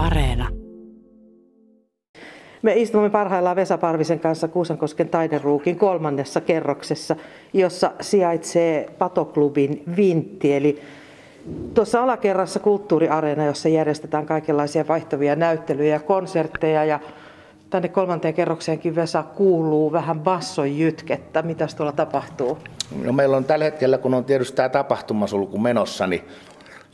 Areena. 0.00 0.48
Me 2.62 2.74
istumme 2.74 3.10
parhaillaan 3.10 3.56
Vesa 3.56 3.78
Parvisen 3.78 4.20
kanssa 4.20 4.48
Kuusankosken 4.48 5.08
taideruukin 5.08 5.78
kolmannessa 5.78 6.40
kerroksessa, 6.40 7.16
jossa 7.52 7.92
sijaitsee 8.00 8.90
Patoklubin 8.98 9.82
Vintti, 9.96 10.54
eli 10.54 10.82
tuossa 11.74 12.02
alakerrassa 12.02 12.60
kulttuuriareena, 12.60 13.44
jossa 13.44 13.68
järjestetään 13.68 14.26
kaikenlaisia 14.26 14.88
vaihtavia 14.88 15.36
näyttelyjä 15.36 15.94
ja 15.94 16.00
konsertteja 16.00 16.84
ja 16.84 17.00
tänne 17.70 17.88
kolmanteen 17.88 18.34
kerrokseenkin 18.34 18.94
Vesa 18.94 19.22
kuuluu 19.22 19.92
vähän 19.92 20.20
basson 20.20 20.78
jytkettä. 20.78 21.42
Mitäs 21.42 21.74
tuolla 21.74 21.92
tapahtuu? 21.92 22.58
No 23.04 23.12
meillä 23.12 23.36
on 23.36 23.44
tällä 23.44 23.64
hetkellä, 23.64 23.98
kun 23.98 24.14
on 24.14 24.24
tietysti 24.24 24.56
tämä 24.56 24.68
tapahtumasulku 24.68 25.58
menossa, 25.58 26.06
niin 26.06 26.22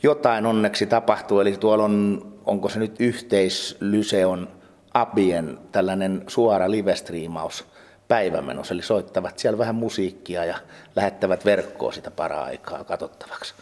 jotain 0.03 0.45
onneksi 0.45 0.85
tapahtuu. 0.85 1.39
Eli 1.39 1.51
tuolla 1.51 1.83
on, 1.83 2.25
onko 2.47 2.69
se 2.69 2.79
nyt 2.79 2.95
yhteislyseon 2.99 4.47
Abien 4.93 5.57
tällainen 5.71 6.23
suora 6.27 6.71
livestriimaus 6.71 7.67
päivämenossa, 8.07 8.73
eli 8.73 8.81
soittavat 8.81 9.39
siellä 9.39 9.57
vähän 9.57 9.75
musiikkia 9.75 10.45
ja 10.45 10.55
lähettävät 10.95 11.45
verkkoa 11.45 11.91
sitä 11.91 12.11
para-aikaa 12.11 12.83
katsottavaksi. 12.83 13.53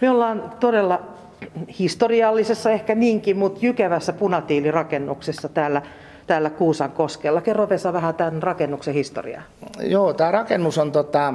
Me 0.00 0.10
ollaan 0.10 0.52
todella 0.60 1.00
historiallisessa 1.78 2.70
ehkä 2.70 2.94
niinkin, 2.94 3.36
mutta 3.36 3.58
jykevässä 3.62 4.12
punatiilirakennuksessa 4.12 5.48
täällä, 5.48 5.82
täällä 6.26 6.50
Kuusankoskella. 6.50 7.40
Kerro 7.40 7.68
Vesa 7.68 7.92
vähän 7.92 8.14
tämän 8.14 8.42
rakennuksen 8.42 8.94
historiaa. 8.94 9.42
Joo, 9.80 10.12
tämä 10.14 10.30
rakennus 10.30 10.78
on 10.78 10.92
tota 10.92 11.34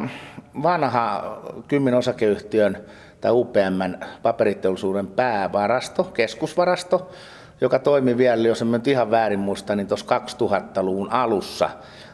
vanha 0.64 1.38
Kymmin 1.68 1.94
osakeyhtiön 1.94 2.78
tai 3.22 3.32
UPMn 3.32 3.98
paperiteollisuuden 4.22 5.08
päävarasto, 5.08 6.04
keskusvarasto, 6.04 7.10
joka 7.62 7.80
toimi 7.80 8.18
vielä, 8.18 8.48
jos 8.48 8.62
en 8.62 8.72
nyt 8.72 8.88
ihan 8.88 9.12
väärin 9.12 9.40
muista, 9.40 9.76
niin 9.76 9.88
tuossa 9.88 10.20
2000-luvun 10.20 11.12
alussa 11.12 11.70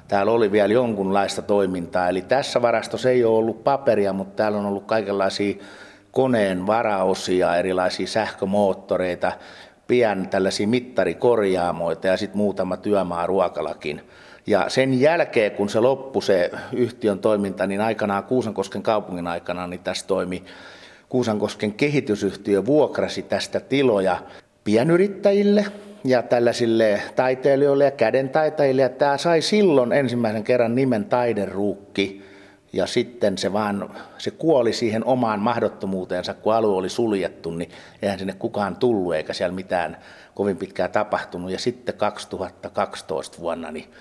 täällä 0.08 0.32
oli 0.32 0.52
vielä 0.52 0.74
jonkunlaista 0.74 1.42
toimintaa. 1.42 2.10
Eli 2.10 2.22
tässä 2.22 2.62
varastossa 2.62 3.10
ei 3.10 3.24
ole 3.24 3.38
ollut 3.38 3.64
paperia, 3.64 4.14
mutta 4.14 4.36
täällä 4.36 4.58
on 4.58 4.66
ollut 4.66 4.86
kaikenlaisia 4.86 5.56
koneen 6.12 6.68
varaosia, 6.68 7.56
erilaisia 7.56 8.08
sähkömoottoreita, 8.08 9.32
pian 9.88 10.30
tällaisia 10.30 10.68
mittarikorjaamoita 10.68 12.08
ja 12.08 12.18
sitten 12.18 12.38
muutama 12.38 12.78
työmaa 12.78 13.28
ruokalakin. 13.28 14.02
Ja 14.48 14.70
sen 14.70 15.02
jälkeen, 15.02 15.52
kun 15.52 15.70
se 15.70 15.80
loppui 15.80 16.22
se 16.22 16.52
yhtiön 16.74 17.20
toiminta, 17.20 17.68
niin 17.68 17.82
aikanaan 17.82 18.24
Kuusankosken 18.24 18.84
kaupungin 18.84 19.28
aikana, 19.28 19.68
niin 19.68 19.80
tässä 19.80 20.08
toimi 20.08 20.44
Kuusankosken 21.16 21.74
kehitysyhtiö 21.74 22.66
vuokrasi 22.66 23.22
tästä 23.22 23.60
tiloja 23.60 24.18
pienyrittäjille 24.64 25.66
ja 26.04 26.22
tällaisille 26.22 27.02
taiteilijoille 27.16 27.84
ja 27.84 27.92
kädentaitajille. 27.92 28.82
Ja 28.82 28.90
tämä 28.90 29.18
sai 29.18 29.42
silloin 29.42 29.92
ensimmäisen 29.92 30.44
kerran 30.44 30.76
nimen 30.76 31.06
taideruukki. 31.06 32.22
Ja 32.74 32.88
sitten 32.88 33.38
se 33.38 33.54
vaan, 33.54 33.96
se 34.18 34.32
kuoli 34.32 34.74
siihen 34.74 35.06
omaan 35.06 35.40
mahdottomuuteensa, 35.40 36.34
kun 36.34 36.54
alue 36.54 36.76
oli 36.76 36.90
suljettu, 36.90 37.52
niin 37.52 37.70
eihän 38.02 38.20
sinne 38.20 38.34
kukaan 38.34 38.76
tullut 38.76 39.16
eikä 39.16 39.34
siellä 39.34 39.56
mitään 39.56 39.98
kovin 40.34 40.58
pitkää 40.58 40.88
tapahtunut. 40.88 41.52
Ja 41.52 41.60
sitten 41.60 41.96
2012 41.96 43.38
vuonna 43.40 43.72
niin 43.72 43.92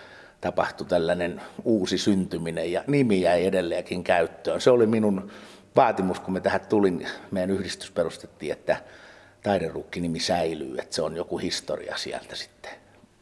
tapahtui 0.41 0.87
tällainen 0.87 1.41
uusi 1.65 1.99
syntyminen 1.99 2.73
ja 2.73 2.85
nimi 2.87 3.21
jäi 3.21 3.47
edelleenkin 3.47 4.05
käyttöön. 4.05 4.61
Se 4.61 4.71
oli 4.71 4.87
minun 4.87 5.31
vaatimus, 5.77 6.21
kun 6.21 6.35
me 6.35 6.41
tähän 6.41 6.61
tulin, 6.69 7.07
meidän 7.31 7.51
yhdistys 7.51 7.91
perustettiin, 7.91 8.53
että 8.53 8.77
taiderukki-nimi 9.43 10.21
säilyy, 10.21 10.79
että 10.79 10.95
se 10.95 11.03
on 11.03 11.17
joku 11.17 11.39
historia 11.39 11.97
sieltä 11.97 12.37
sitten. 12.37 12.73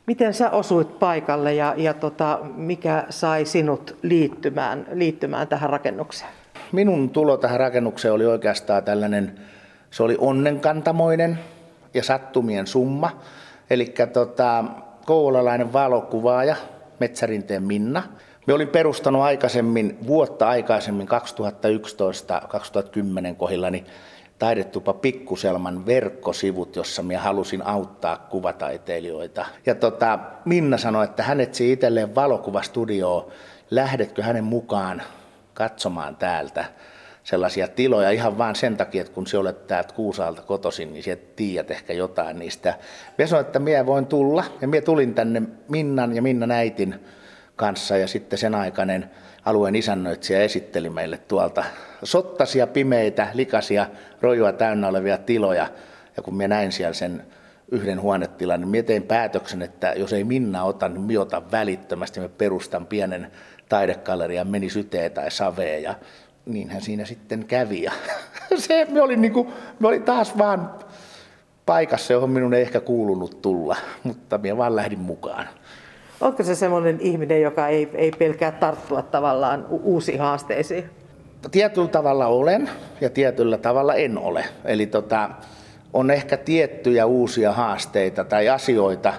Miten 0.07 0.35
sä 0.35 0.51
osuit 0.51 0.99
paikalle 0.99 1.55
ja, 1.55 1.75
ja 1.77 1.95
tota, 1.95 2.39
mikä 2.43 3.05
sai 3.11 3.45
sinut 3.45 3.99
liittymään, 4.03 4.87
liittymään 4.93 5.49
tähän 5.49 5.71
rakennukseen? 5.71 6.31
Minun 6.73 7.11
tulo 7.11 7.37
tähän 7.37 7.61
rakennukseen 7.61 8.15
oli 8.15 8.27
oikeastaan 8.27 8.85
tällainen, 8.85 9.41
se 9.91 10.03
oli 10.03 10.17
onnenkantamoinen 10.19 11.39
ja 11.95 12.03
sattumien 12.03 12.67
summa. 12.67 13.21
Eli 13.71 13.95
tota, 14.13 14.65
kouvolalainen 15.07 15.73
valokuvaaja, 15.73 16.57
Metsärinteen 17.01 17.63
Minna. 17.63 18.03
Me 18.47 18.55
olin 18.55 18.69
perustanut 18.69 19.23
aikaisemmin, 19.23 19.99
vuotta 20.07 20.49
aikaisemmin, 20.49 21.09
2011-2010 21.09 21.13
kohdillani, 23.37 23.85
taidetupa 24.39 24.93
Pikkuselman 24.93 25.87
verkkosivut, 25.87 26.77
jossa 26.77 27.03
minä 27.03 27.21
halusin 27.21 27.67
auttaa 27.67 28.17
kuvataiteilijoita. 28.17 29.47
Ja 29.67 29.75
tota, 29.75 30.19
Minna 30.45 30.79
sanoi, 30.79 31.05
että 31.05 31.23
hän 31.23 31.41
etsii 31.41 31.73
itselleen 31.73 32.15
valokuvastudioon. 32.15 33.33
Lähdetkö 33.71 34.23
hänen 34.23 34.45
mukaan 34.45 35.03
katsomaan 35.55 36.17
täältä 36.17 36.65
sellaisia 37.25 37.69
tiloja 37.69 38.11
ihan 38.11 38.39
vain 38.39 38.57
sen 38.57 38.77
takia, 38.77 39.01
että 39.01 39.13
kun 39.13 39.27
se 39.27 39.39
olet 39.39 39.67
täältä 39.67 39.95
Kuusaalta 39.95 40.43
kotoisin, 40.43 40.93
niin 40.93 41.03
sieltä 41.03 41.27
tiedät 41.37 41.71
ehkä 41.71 41.93
jotain 41.93 42.39
niistä. 42.39 42.75
Minä 43.19 43.27
sanoin, 43.27 43.47
että 43.47 43.59
minä 43.59 43.87
voin 43.87 44.07
tulla 44.07 44.45
ja 44.61 44.69
minä 44.69 44.81
tulin 44.81 45.15
tänne 45.15 45.43
Minnan 45.69 46.17
ja 46.17 46.23
Minnan 46.23 46.51
äitin 46.51 47.01
kanssa 47.57 47.97
ja 47.97 48.07
sitten 48.07 48.39
sen 48.39 48.55
aikainen 48.55 49.11
alueen 49.45 49.77
isännöitsijä 49.77 50.43
esitteli 50.43 50.91
meille 50.91 51.19
tuolta 51.19 51.65
sottasia, 52.05 52.67
pimeitä, 52.67 53.29
likaisia, 53.35 53.87
rojua 54.21 54.53
täynnä 54.53 54.89
olevia 54.89 55.19
tiloja. 55.19 55.69
Ja 56.17 56.23
kun 56.23 56.35
minä 56.35 56.49
näin 56.49 56.73
siellä 56.73 56.95
sen 56.95 57.23
yhden 57.71 58.01
huonetilan, 58.01 58.61
niin 58.61 58.69
minä 58.69 58.83
tein 58.83 59.03
päätöksen, 59.03 59.63
että 59.63 59.93
jos 59.97 60.13
ei 60.13 60.25
Minna 60.25 60.65
ota, 60.65 60.89
niin 60.89 61.01
minä 61.01 61.21
otan 61.21 61.51
välittömästi. 61.51 62.21
Me 62.21 62.29
perustan 62.29 62.87
pienen 62.87 63.33
taidegallerian, 63.69 64.49
meni 64.49 64.71
syteen 64.71 65.13
tai 65.13 65.31
saveen 65.31 65.83
ja 65.83 65.95
niinhän 66.47 66.83
siinä 66.83 67.05
sitten 67.05 67.45
kävi. 67.45 67.83
Ja 67.83 67.93
se, 68.57 68.87
me 68.91 69.03
olin, 69.03 69.21
niin 69.21 69.33
kuin, 69.33 69.49
me 69.81 69.89
olin 69.89 70.03
taas 70.03 70.39
vaan 70.39 70.71
paikassa, 71.67 72.13
johon 72.13 72.31
minun 72.31 72.55
ei 72.55 72.63
ehkä 72.63 72.81
kuulunut 72.81 73.43
tulla, 73.43 73.77
mutta 74.03 74.39
minä 74.39 74.57
vaan 74.57 74.77
lähdin 74.77 75.01
mukaan. 75.01 75.49
Oletko 76.23 76.43
se 76.43 76.55
semmoinen 76.55 77.01
ihminen, 77.01 77.43
joka 77.43 77.69
ei, 77.69 77.91
ei 77.95 78.11
pelkää 78.11 78.53
tarttua 78.53 79.03
tavallaan 79.03 79.67
uusiin 79.71 80.21
haasteisiin? 80.21 80.85
Tietyllä 81.51 81.89
tavalla 81.89 82.27
olen 82.27 82.71
ja 83.01 83.11
tietyllä 83.11 83.59
tavalla 83.59 83.95
en 83.95 84.19
ole. 84.19 84.45
Eli 84.65 84.87
tota, 84.87 85.31
on 85.93 86.11
ehkä 86.11 86.37
tiettyjä 86.37 87.07
uusia 87.07 87.53
haasteita 87.53 88.25
tai 88.25 88.49
asioita, 88.49 89.13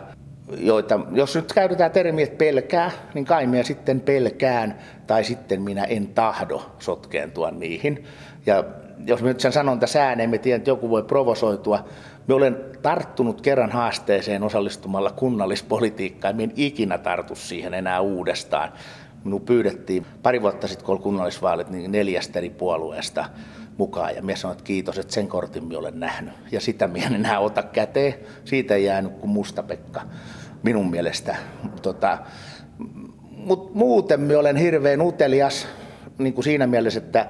joita, 0.58 1.00
jos 1.12 1.36
nyt 1.36 1.54
käytetään 1.54 1.92
termiä, 1.92 2.24
että 2.24 2.38
pelkää, 2.38 2.92
niin 3.14 3.26
kai 3.26 3.48
minä 3.48 3.64
sitten 3.64 4.02
pelkään 4.02 4.78
tai 5.08 5.24
sitten 5.24 5.62
minä 5.62 5.84
en 5.84 6.08
tahdo 6.08 6.62
sotkeentua 6.80 7.52
niihin. 7.52 8.04
Ja 8.46 8.64
jos 9.06 9.24
nyt 9.24 9.40
sen 9.40 9.52
sanon 9.52 9.80
tässä 9.80 10.06
ääneen, 10.06 10.30
me 10.30 10.38
tiedän, 10.38 10.58
että 10.58 10.70
joku 10.70 10.90
voi 10.90 11.04
provosoitua. 11.04 11.86
Me 12.28 12.34
olen 12.34 12.58
tarttunut 12.82 13.42
kerran 13.42 13.72
haasteeseen 13.72 14.44
osallistumalla 14.44 15.12
kunnallispolitiikkaan. 15.12 16.42
En 16.42 16.54
ikinä 16.56 16.98
tartu 16.98 17.36
siihen 17.36 17.74
enää 17.74 18.02
uudestaan. 18.02 18.74
Minun 19.24 19.42
pyydettiin 19.42 20.06
pari 20.24 20.42
vuotta 20.42 20.68
sitten, 20.68 20.86
kun 20.86 20.96
oli 20.96 21.04
kunnallisvaalit, 21.04 21.70
niin 21.70 21.92
neljästä 21.92 22.40
eri 22.40 22.50
puolueesta 22.50 23.26
mukaan. 23.78 24.16
Ja 24.16 24.22
minä 24.22 24.36
sanoin, 24.36 24.58
että 24.58 24.68
kiitos, 24.68 24.98
että 24.98 25.14
sen 25.14 25.28
kortin 25.28 25.64
minä 25.64 25.80
olen 25.80 26.00
nähnyt. 26.00 26.34
Ja 26.52 26.62
sitä 26.62 26.88
minä 26.88 27.08
en 27.08 27.16
enää 27.16 27.40
ota 27.40 27.64
käteen. 27.64 28.14
Siitä 28.46 28.76
ei 28.76 28.86
jäänyt 28.86 29.14
kuin 29.14 29.32
musta 29.32 29.64
Pekka 29.64 30.02
minun 30.64 30.90
mielestä. 30.92 31.36
Tota, 31.82 32.18
Mutta 33.30 33.72
muuten 33.74 34.22
minä 34.22 34.40
olen 34.40 34.56
hirveän 34.56 35.02
utelias 35.02 35.68
niin 36.18 36.34
kuin 36.34 36.44
siinä 36.44 36.68
mielessä, 36.68 37.00
että 37.00 37.28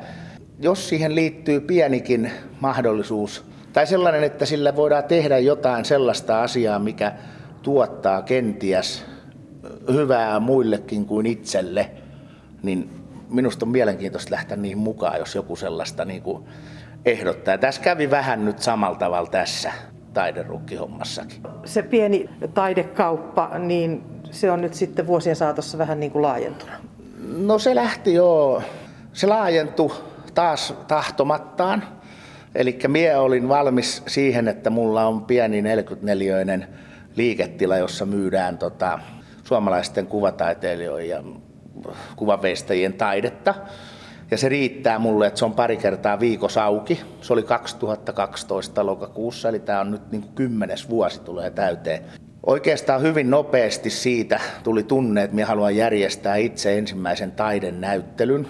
jos 0.60 0.90
siihen 0.90 1.16
liittyy 1.16 1.60
pienikin 1.60 2.32
mahdollisuus 2.60 3.53
tai 3.74 3.88
sellainen, 3.88 4.24
että 4.24 4.46
sillä 4.46 4.76
voidaan 4.76 5.04
tehdä 5.04 5.38
jotain 5.38 5.86
sellaista 5.86 6.42
asiaa, 6.42 6.80
mikä 6.80 7.14
tuottaa 7.62 8.22
kenties 8.22 9.06
hyvää 9.94 10.40
muillekin 10.40 11.06
kuin 11.06 11.26
itselle, 11.26 11.92
niin 12.64 12.90
minusta 13.30 13.66
on 13.66 13.72
mielenkiintoista 13.72 14.32
lähteä 14.32 14.58
niihin 14.58 14.78
mukaan, 14.78 15.20
jos 15.20 15.36
joku 15.36 15.56
sellaista 15.56 16.06
niin 16.06 16.22
kuin 16.22 16.44
ehdottaa. 17.06 17.58
Tässä 17.58 17.82
kävi 17.82 18.12
vähän 18.12 18.46
nyt 18.46 18.60
samalla 18.60 18.98
tavalla 18.98 19.30
tässä 19.30 19.72
taiderukkihommassakin. 20.14 21.42
Se 21.66 21.82
pieni 21.82 22.30
taidekauppa, 22.54 23.52
niin 23.60 24.04
se 24.32 24.52
on 24.52 24.62
nyt 24.62 24.74
sitten 24.74 25.08
vuosien 25.08 25.36
saatossa 25.36 25.78
vähän 25.78 26.00
niin 26.00 26.12
kuin 26.12 26.22
laajentunut. 26.22 26.76
No 27.38 27.60
se 27.60 27.76
lähti 27.76 28.14
jo, 28.14 28.62
se 29.14 29.28
laajentui 29.28 29.92
taas 30.34 30.74
tahtomattaan. 30.88 31.84
Eli 32.56 32.80
mie 32.88 33.18
olin 33.18 33.50
valmis 33.50 34.04
siihen, 34.08 34.48
että 34.48 34.70
mulla 34.70 35.06
on 35.06 35.26
pieni 35.26 35.62
44 35.62 36.68
liiketila, 37.16 37.78
jossa 37.78 38.06
myydään 38.06 38.58
tota, 38.58 39.00
suomalaisten 39.44 40.08
kuvataiteilijoiden 40.08 41.10
ja 41.10 41.24
kuvaveistajien 42.16 42.94
taidetta. 42.94 43.56
Ja 44.32 44.38
se 44.38 44.50
riittää 44.50 45.00
mulle, 45.00 45.28
että 45.28 45.40
se 45.40 45.46
on 45.46 45.54
pari 45.54 45.78
kertaa 45.78 46.20
viikossa 46.20 46.64
auki. 46.64 47.02
Se 47.22 47.34
oli 47.34 47.44
2012 47.44 48.86
lokakuussa, 48.86 49.50
eli 49.50 49.60
tämä 49.60 49.80
on 49.80 49.92
nyt 49.92 50.12
niin 50.12 50.22
kuin 50.22 50.34
kymmenes 50.36 50.90
vuosi 50.90 51.22
tulee 51.22 51.50
täyteen. 51.52 52.02
Oikeastaan 52.46 53.02
hyvin 53.02 53.30
nopeasti 53.30 53.90
siitä 53.90 54.40
tuli 54.64 54.84
tunne, 54.84 55.24
että 55.24 55.36
minä 55.36 55.48
haluan 55.48 55.76
järjestää 55.76 56.36
itse 56.36 56.78
ensimmäisen 56.78 57.32
taidenäyttelyn. 57.32 58.48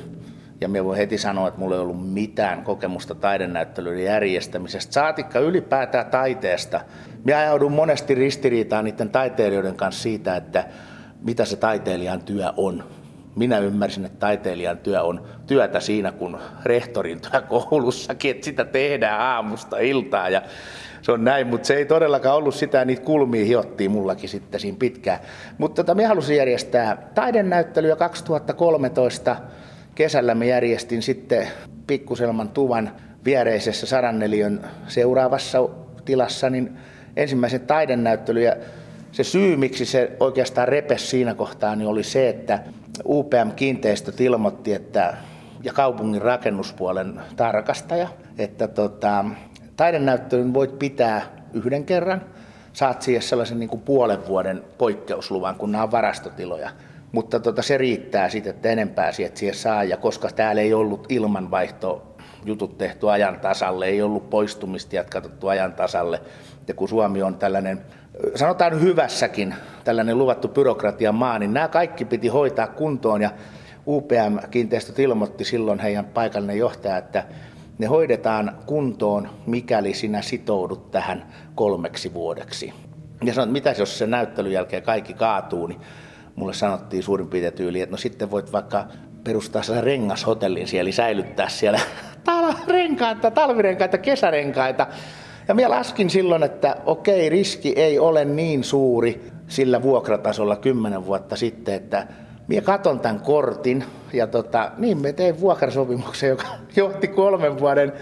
Ja 0.64 0.70
minä 0.70 0.86
voin 0.86 0.98
heti 0.98 1.18
sanoa, 1.18 1.48
että 1.48 1.60
mulla 1.60 1.76
ei 1.76 1.82
ollut 1.82 2.14
mitään 2.14 2.64
kokemusta 2.64 3.16
taidenäyttelyn 3.16 4.04
järjestämisestä. 4.04 4.94
Saatikka 4.94 5.40
ylipäätään 5.40 6.06
taiteesta. 6.06 6.82
Minä 7.24 7.40
ajaudun 7.40 7.72
monesti 7.72 8.16
ristiriitaan 8.16 8.86
niiden 8.86 9.10
taiteilijoiden 9.10 9.76
kanssa 9.76 10.04
siitä, 10.04 10.36
että 10.36 10.66
mitä 11.22 11.46
se 11.46 11.56
taiteilijan 11.56 12.22
työ 12.22 12.54
on. 12.58 12.84
Minä 13.36 13.60
ymmärsin, 13.60 14.06
että 14.06 14.20
taiteilijan 14.20 14.78
työ 14.78 15.04
on 15.04 15.24
työtä 15.48 15.80
siinä, 15.80 16.12
kun 16.12 16.40
rehtorin 16.64 17.22
työ 17.22 17.42
koulussakin, 17.42 18.32
että 18.32 18.46
sitä 18.46 18.66
tehdään 18.66 19.22
aamusta 19.22 19.78
iltaan 19.78 20.34
ja 20.34 20.42
se 21.02 21.12
on 21.12 21.24
näin, 21.24 21.48
mutta 21.48 21.68
se 21.68 21.74
ei 21.74 21.86
todellakaan 21.86 22.36
ollut 22.36 22.56
sitä, 22.56 22.86
niitä 22.86 23.02
kulmia 23.02 23.46
hiottiin 23.46 23.92
mullakin 23.92 24.30
sitten 24.30 24.60
siinä 24.60 24.78
pitkään. 24.80 25.20
Mutta 25.58 25.84
tota, 25.84 25.96
minä 25.96 26.08
halusin 26.08 26.38
järjestää 26.38 27.10
taidennäyttelyä 27.16 27.96
2013 27.96 29.36
kesällä 29.96 30.36
me 30.36 30.46
järjestin 30.46 31.02
sitten 31.02 31.48
Pikkuselman 31.88 32.50
tuvan 32.50 32.92
viereisessä 33.26 33.86
saranneliön 33.86 34.66
seuraavassa 34.88 35.70
tilassa 36.06 36.50
niin 36.50 36.78
ensimmäisen 37.16 37.62
taidennäyttelyn. 37.62 38.44
Ja 38.44 38.56
se 39.12 39.24
syy, 39.24 39.56
miksi 39.56 39.86
se 39.86 40.12
oikeastaan 40.20 40.68
repes 40.68 41.10
siinä 41.10 41.34
kohtaa, 41.34 41.76
niin 41.76 41.88
oli 41.88 42.04
se, 42.04 42.30
että 42.30 42.60
UPM-kiinteistöt 43.06 44.22
ilmoitti, 44.22 44.74
että, 44.74 45.18
ja 45.64 45.74
kaupungin 45.74 46.22
rakennuspuolen 46.22 47.22
tarkastaja, 47.36 48.08
että 48.38 48.68
tota, 48.68 49.26
taidennäyttelyn 49.78 50.54
voit 50.54 50.80
pitää 50.80 51.22
yhden 51.54 51.86
kerran, 51.86 52.22
saat 52.74 53.02
siihen 53.02 53.22
sellaisen 53.22 53.60
niin 53.60 53.70
kuin 53.70 53.82
puolen 53.82 54.28
vuoden 54.28 54.64
poikkeusluvan, 54.78 55.56
kun 55.56 55.72
nämä 55.72 55.84
on 55.84 55.92
varastotiloja. 55.92 56.70
Mutta 57.14 57.40
tota, 57.40 57.62
se 57.62 57.78
riittää 57.78 58.30
sitten, 58.30 58.56
että 58.56 58.70
enempää 58.70 59.12
sieltä 59.12 59.40
siihen 59.40 59.56
saa. 59.56 59.84
Ja 59.84 59.98
koska 59.98 60.30
täällä 60.30 60.62
ei 60.62 60.74
ollut 60.74 61.06
ilmanvaihto 61.10 62.16
jutut 62.46 62.78
tehty 62.78 63.12
ajan 63.12 63.40
tasalle, 63.40 63.86
ei 63.86 64.02
ollut 64.02 64.30
poistumista 64.30 64.96
jatkattu 64.96 65.48
ajan 65.48 65.74
tasalle. 65.74 66.22
Ja 66.68 66.74
kun 66.74 66.90
Suomi 66.90 67.22
on 67.22 67.36
tällainen, 67.36 67.82
sanotaan 68.36 68.82
hyvässäkin, 68.82 69.56
tällainen 69.84 70.18
luvattu 70.18 70.48
byrokratian 70.48 71.16
maa, 71.16 71.40
niin 71.40 71.54
nämä 71.54 71.68
kaikki 71.68 72.06
piti 72.06 72.28
hoitaa 72.28 72.68
kuntoon. 72.68 73.22
Ja 73.22 73.30
UPM-kiinteistöt 73.88 75.00
ilmoitti 75.00 75.46
silloin 75.46 75.80
heidän 75.80 76.06
paikallinen 76.06 76.58
johtaja, 76.58 76.98
että 76.98 77.24
ne 77.78 77.88
hoidetaan 77.88 78.58
kuntoon, 78.66 79.30
mikäli 79.46 79.94
sinä 79.94 80.22
sitoudut 80.22 80.92
tähän 80.92 81.26
kolmeksi 81.56 82.14
vuodeksi. 82.14 82.74
Ja 83.24 83.34
sanoin, 83.34 83.50
että 83.50 83.70
mitä 83.70 83.82
jos 83.82 83.98
se 83.98 84.08
näyttelyn 84.08 84.52
jälkeen 84.52 84.84
kaikki 84.84 85.14
kaatuu, 85.14 85.68
niin 85.68 85.82
mulle 86.36 86.54
sanottiin 86.54 87.04
suurin 87.04 87.28
piirtein 87.28 87.54
tyyli, 87.54 87.82
että 87.82 87.94
no 87.94 87.98
sitten 87.98 88.32
voit 88.32 88.52
vaikka 88.52 88.86
perustaa 89.24 89.64
sellaisen 89.64 89.84
rengashotellin 89.84 90.68
siellä, 90.68 90.82
eli 90.82 90.92
säilyttää 90.92 91.50
siellä 91.50 91.80
tal- 92.30 92.68
renkaita, 92.68 93.32
talvirenkaita, 93.32 93.98
kesärenkaita. 93.98 94.88
Ja 95.48 95.54
minä 95.54 95.70
laskin 95.70 96.10
silloin, 96.10 96.44
että 96.44 96.76
okei, 96.86 97.30
riski 97.30 97.74
ei 97.76 98.00
ole 98.00 98.26
niin 98.26 98.64
suuri 98.64 99.32
sillä 99.48 99.82
vuokratasolla 99.82 100.56
kymmenen 100.56 101.06
vuotta 101.06 101.36
sitten, 101.36 101.74
että 101.74 102.08
minä 102.48 102.62
katon 102.62 103.00
tämän 103.00 103.20
kortin 103.20 103.84
ja 104.14 104.28
tota, 104.28 104.72
niin 104.78 105.02
me 105.02 105.14
tein 105.14 105.40
vuokrasopimuksen, 105.40 106.30
joka 106.30 106.48
johti 106.76 107.08
kolmen 107.08 107.60
vuoden 107.60 107.94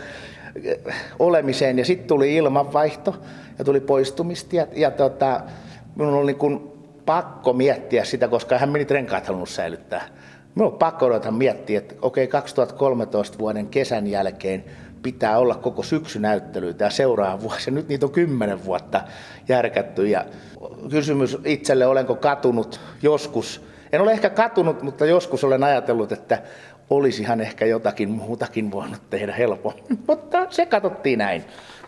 eh, 0.63 0.77
olemiseen 1.19 1.79
ja 1.79 1.85
sitten 1.85 2.07
tuli 2.07 2.35
ilmanvaihto 2.35 3.15
ja 3.59 3.65
tuli 3.65 3.79
poistumista 3.79 4.55
ja, 4.55 4.67
ja 4.75 4.91
tota, 4.91 5.41
minun 5.95 6.13
oli 6.13 6.25
niin 6.25 6.39
kuin 6.39 6.70
pakko 7.11 7.53
miettiä 7.53 8.03
sitä, 8.03 8.27
koska 8.27 8.57
hän 8.57 8.69
meni 8.69 8.85
renkaat 8.89 9.27
halunnut 9.27 9.49
säilyttää. 9.49 10.07
Minun 10.55 10.71
on 10.71 10.77
pakko 10.77 11.05
odottaa 11.05 11.31
miettiä, 11.31 11.77
että 11.77 11.95
okei, 12.01 12.27
2013 12.27 13.37
vuoden 13.37 13.67
kesän 13.67 14.07
jälkeen 14.07 14.63
pitää 15.03 15.37
olla 15.37 15.55
koko 15.55 15.83
syksy 15.83 16.19
näyttelyitä 16.19 16.83
ja 16.83 16.89
seuraava 16.89 17.41
vuosi. 17.41 17.71
Nyt 17.71 17.87
niitä 17.87 18.05
on 18.05 18.11
kymmenen 18.11 18.65
vuotta 18.65 19.01
järkätty. 19.47 20.07
Ja 20.07 20.25
kysymys 20.89 21.37
itselle, 21.45 21.85
olenko 21.85 22.15
katunut 22.15 22.79
joskus. 23.01 23.61
En 23.91 24.01
ole 24.01 24.11
ehkä 24.11 24.29
katunut, 24.29 24.81
mutta 24.81 25.05
joskus 25.05 25.43
olen 25.43 25.63
ajatellut, 25.63 26.11
että 26.11 26.41
olisihan 26.89 27.41
ehkä 27.41 27.65
jotakin 27.65 28.09
muutakin 28.09 28.71
voinut 28.71 29.09
tehdä 29.09 29.33
helpommin. 29.33 29.99
Mutta 30.07 30.47
se 30.49 30.65
katsottiin 30.65 31.19
näin. 31.19 31.43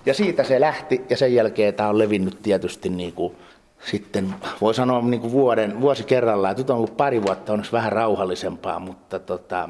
Ja 0.05 0.13
siitä 0.13 0.43
se 0.43 0.59
lähti 0.59 1.01
ja 1.09 1.17
sen 1.17 1.33
jälkeen 1.35 1.73
tämä 1.73 1.89
on 1.89 1.97
levinnyt 1.97 2.41
tietysti 2.41 2.89
niin 2.89 3.13
kuin 3.13 3.35
sitten 3.85 4.35
voi 4.61 4.73
sanoa 4.73 5.01
niin 5.01 5.21
kuin 5.21 5.31
vuoden, 5.31 5.81
vuosi 5.81 6.03
kerrallaan. 6.03 6.55
Nyt 6.57 6.69
on 6.69 6.77
ollut 6.77 6.97
pari 6.97 7.21
vuotta 7.21 7.53
onneksi 7.53 7.71
vähän 7.71 7.91
rauhallisempaa, 7.91 8.79
mutta 8.79 9.19
tota, 9.19 9.69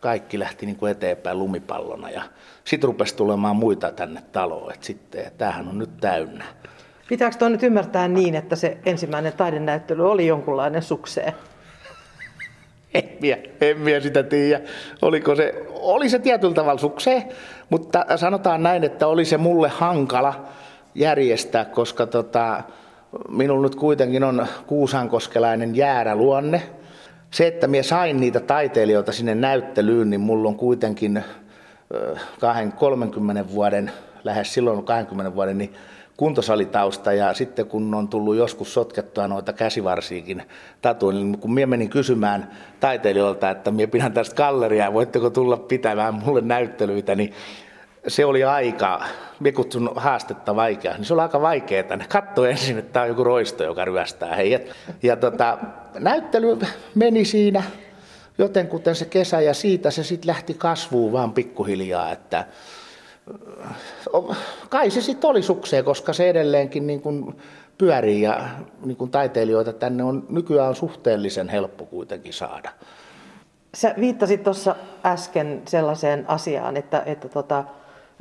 kaikki 0.00 0.38
lähti 0.38 0.66
niin 0.66 0.76
kuin 0.76 0.92
eteenpäin 0.92 1.38
lumipallona 1.38 2.10
ja 2.10 2.22
sitten 2.64 2.88
rupesi 2.88 3.16
tulemaan 3.16 3.56
muita 3.56 3.92
tänne 3.92 4.22
taloon. 4.32 4.72
Et 4.72 4.82
sitten, 4.82 5.32
tämähän 5.38 5.68
on 5.68 5.78
nyt 5.78 5.96
täynnä. 6.00 6.44
Pitääkö 7.08 7.36
tuon 7.36 7.52
nyt 7.52 7.62
ymmärtää 7.62 8.08
niin, 8.08 8.34
että 8.34 8.56
se 8.56 8.78
ensimmäinen 8.86 9.32
taidenäyttely 9.32 10.10
oli 10.10 10.26
jonkunlainen 10.26 10.82
sukseen? 10.82 11.32
En 12.94 13.08
minä, 13.20 13.36
en 13.60 13.78
minä 13.78 14.00
sitä 14.00 14.22
tiedä. 14.22 14.60
Oliko 15.02 15.34
se, 15.34 15.66
oli 15.68 16.08
se 16.08 16.18
tietyllä 16.18 16.54
tavalla 16.54 16.80
sukseen, 16.80 17.22
mutta 17.70 18.04
sanotaan 18.16 18.62
näin, 18.62 18.84
että 18.84 19.06
oli 19.06 19.24
se 19.24 19.36
mulle 19.36 19.68
hankala 19.68 20.44
järjestää, 20.94 21.64
koska 21.64 22.06
tota, 22.06 22.62
minulla 23.28 23.62
nyt 23.62 23.74
kuitenkin 23.74 24.24
on 24.24 24.46
kuusankoskelainen 24.66 25.76
jääräluonne. 25.76 26.62
Se, 27.30 27.46
että 27.46 27.66
minä 27.66 27.82
sain 27.82 28.20
niitä 28.20 28.40
taiteilijoita 28.40 29.12
sinne 29.12 29.34
näyttelyyn, 29.34 30.10
niin 30.10 30.20
mulla 30.20 30.48
on 30.48 30.56
kuitenkin 30.56 31.24
30 32.76 33.48
vuoden, 33.48 33.92
lähes 34.24 34.54
silloin 34.54 34.84
20 34.84 35.34
vuoden, 35.34 35.58
niin 35.58 35.74
kuntosalitausta 36.16 37.12
ja 37.12 37.34
sitten 37.34 37.66
kun 37.66 37.94
on 37.94 38.08
tullut 38.08 38.36
joskus 38.36 38.74
sotkettua 38.74 39.28
noita 39.28 39.52
käsivarsiikin 39.52 40.42
tatuja, 40.82 41.16
niin 41.16 41.38
kun 41.38 41.54
minä 41.54 41.66
menin 41.66 41.90
kysymään 41.90 42.50
taiteilijoilta, 42.80 43.50
että 43.50 43.70
minä 43.70 43.86
pidän 43.86 44.12
tästä 44.12 44.36
galleriaa, 44.36 44.92
voitteko 44.92 45.30
tulla 45.30 45.56
pitämään 45.56 46.14
mulle 46.14 46.40
näyttelyitä, 46.40 47.14
niin 47.14 47.32
se 48.08 48.24
oli 48.24 48.44
aika, 48.44 49.04
me 49.40 49.52
kutsun 49.52 49.90
haastetta 49.96 50.56
vaikea, 50.56 50.92
niin 50.92 51.04
se 51.04 51.14
oli 51.14 51.22
aika 51.22 51.40
vaikeaa. 51.40 51.96
Ne 51.96 52.06
katsoi 52.08 52.50
ensin, 52.50 52.78
että 52.78 52.92
tämä 52.92 53.02
on 53.02 53.08
joku 53.08 53.24
roisto, 53.24 53.64
joka 53.64 53.84
ryöstää 53.84 54.36
heidät. 54.36 54.62
Ja 55.02 55.16
tota, 55.16 55.58
näyttely 55.98 56.58
meni 56.94 57.24
siinä 57.24 57.62
jotenkuten 58.38 58.94
se 58.94 59.04
kesä 59.04 59.40
ja 59.40 59.54
siitä 59.54 59.90
se 59.90 60.04
sitten 60.04 60.28
lähti 60.28 60.54
kasvuun 60.54 61.12
vaan 61.12 61.32
pikkuhiljaa, 61.32 62.12
että 62.12 62.46
kai 64.68 64.90
se 64.90 65.00
sitten 65.00 65.30
oli 65.30 65.42
sukseen, 65.42 65.84
koska 65.84 66.12
se 66.12 66.30
edelleenkin 66.30 66.86
niin 66.86 67.00
kuin 67.00 67.36
pyörii 67.78 68.22
ja 68.22 68.48
niin 68.84 68.96
kuin 68.96 69.10
taiteilijoita 69.10 69.72
tänne 69.72 70.04
on 70.04 70.26
nykyään 70.28 70.68
on 70.68 70.76
suhteellisen 70.76 71.48
helppo 71.48 71.86
kuitenkin 71.86 72.32
saada. 72.32 72.70
Sä 73.74 73.94
viittasit 74.00 74.42
tuossa 74.42 74.76
äsken 75.04 75.62
sellaiseen 75.68 76.24
asiaan, 76.28 76.76
että, 76.76 77.02
että 77.06 77.28
tota, 77.28 77.64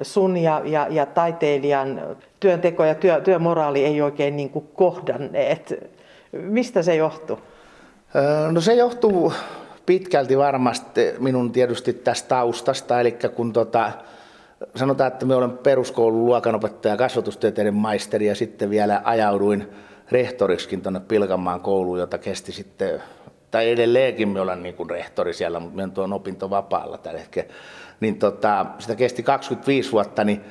sun 0.02 0.38
ja, 0.38 0.62
ja, 0.66 0.88
ja 0.90 1.06
taiteilijan 1.06 2.02
työnteko 2.40 2.86
ja 2.86 2.96
työ, 2.96 3.22
työmoraali 3.22 3.86
ei 3.86 4.02
oikein 4.02 4.36
niin 4.36 4.50
kuin 4.50 4.68
kohdanneet. 4.74 5.92
Mistä 6.32 6.82
se 6.82 6.96
johtuu? 6.96 7.40
No 8.52 8.62
se 8.62 8.74
johtuu 8.74 9.34
pitkälti 9.86 10.38
varmasti 10.38 11.14
minun 11.20 11.52
tietysti 11.52 11.94
tästä 11.94 12.30
taustasta, 12.30 13.00
eli 13.00 13.18
kun 13.36 13.54
tota, 13.54 13.92
sanotaan, 14.76 15.08
että 15.08 15.26
me 15.26 15.36
olen 15.36 15.58
peruskoulun 15.58 16.26
luokanopettaja, 16.26 16.98
kasvatustieteiden 16.98 17.74
maisteri 17.74 18.26
ja 18.28 18.36
sitten 18.36 18.70
vielä 18.70 19.02
ajauduin 19.04 19.68
rehtoriksikin 20.12 20.82
tuonne 20.82 21.00
Pilkanmaan 21.00 21.62
kouluun, 21.62 22.00
jota 22.00 22.18
kesti 22.18 22.52
sitten, 22.52 23.04
tai 23.51 23.70
edelleenkin 23.70 24.29
me 24.29 24.41
olen 24.41 24.63
niin 24.63 24.89
rehtori 24.89 25.34
siellä, 25.34 25.60
mutta 25.60 25.75
me 25.75 25.84
on 25.84 25.91
tuon 25.91 26.13
opintovapaalla 26.13 26.98
tällä 26.98 27.20
hetkellä 27.20 27.53
niin 28.01 28.20
tota, 28.20 28.65
sitä 28.79 28.96
kesti 28.96 29.24
25 29.24 29.91
vuotta, 29.91 30.24
niin 30.24 30.41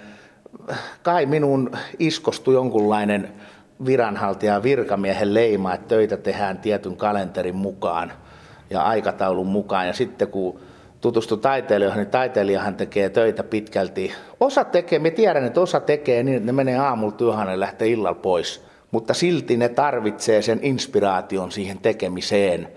kai 1.03 1.27
minun 1.27 1.71
iskostui 1.99 2.55
jonkunlainen 2.55 3.33
viranhaltija 3.87 4.63
virkamiehen 4.63 5.35
leima, 5.35 5.75
että 5.75 5.89
töitä 5.89 6.17
tehdään 6.17 6.59
tietyn 6.59 6.97
kalenterin 6.97 7.57
mukaan 7.57 8.13
ja 8.71 8.83
aikataulun 8.83 9.47
mukaan. 9.47 9.87
Ja 9.87 9.93
sitten 9.93 10.29
kun 10.29 10.61
tutustui 11.01 11.39
taiteilijoihin, 11.39 11.99
niin 11.99 12.11
taiteilijahan 12.11 12.75
tekee 12.75 13.11
töitä 13.11 13.43
pitkälti. 13.43 14.13
Osa 14.41 14.65
tekee, 14.65 14.99
me 14.99 15.11
tiedän, 15.11 15.45
että 15.45 15.61
osa 15.61 15.81
tekee 15.81 16.23
niin, 16.23 16.37
että 16.37 16.47
ne 16.47 16.53
menee 16.53 16.79
aamulla 16.79 17.13
työhön 17.13 17.49
ja 17.49 17.61
lähtee 17.61 17.89
illalla 17.89 18.19
pois. 18.23 18.70
Mutta 18.91 19.15
silti 19.15 19.57
ne 19.57 19.69
tarvitsee 19.69 20.43
sen 20.43 20.59
inspiraation 20.63 21.53
siihen 21.53 21.79
tekemiseen. 21.79 22.69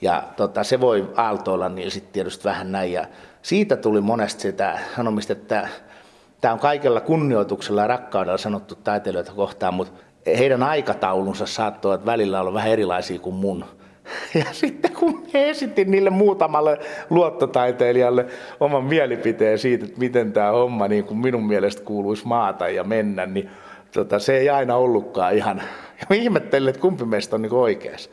Ja 0.00 0.22
tota, 0.36 0.64
se 0.64 0.80
voi 0.80 1.10
aaltoilla 1.16 1.68
niin 1.68 1.90
sitten 1.90 2.12
tietysti 2.12 2.44
vähän 2.44 2.72
näin. 2.72 2.92
Ja 2.92 3.06
siitä 3.42 3.76
tuli 3.76 4.00
monesti 4.00 4.42
sitä 4.42 4.78
sanomista, 4.96 5.32
että 5.32 5.68
tämä 6.40 6.54
on 6.54 6.60
kaikella 6.60 7.00
kunnioituksella 7.00 7.80
ja 7.80 7.86
rakkaudella 7.86 8.38
sanottu 8.38 8.74
taiteilijoita 8.74 9.32
kohtaan, 9.32 9.74
mutta 9.74 10.04
heidän 10.26 10.62
aikataulunsa 10.62 11.46
saattoivat 11.46 12.06
välillä 12.06 12.40
olla 12.40 12.54
vähän 12.54 12.70
erilaisia 12.70 13.18
kuin 13.18 13.36
mun. 13.36 13.64
Ja 14.34 14.44
sitten 14.52 14.92
kun 14.92 15.26
esitin 15.34 15.90
niille 15.90 16.10
muutamalle 16.10 16.78
luottotaiteilijalle 17.10 18.26
oman 18.60 18.84
mielipiteen 18.84 19.58
siitä, 19.58 19.84
että 19.84 19.98
miten 19.98 20.32
tämä 20.32 20.50
homma 20.50 20.88
niin 20.88 21.04
kuin 21.04 21.18
minun 21.18 21.46
mielestä 21.46 21.82
kuuluisi 21.82 22.26
maata 22.26 22.68
ja 22.68 22.84
mennä, 22.84 23.26
niin 23.26 23.50
tota, 23.92 24.18
se 24.18 24.38
ei 24.38 24.50
aina 24.50 24.76
ollutkaan 24.76 25.34
ihan. 25.34 25.62
Ja 26.10 26.16
ihmettelin, 26.16 26.68
että 26.68 26.80
kumpi 26.80 27.04
meistä 27.04 27.36
on 27.36 27.42
niin 27.42 27.54
oikeassa. 27.54 28.10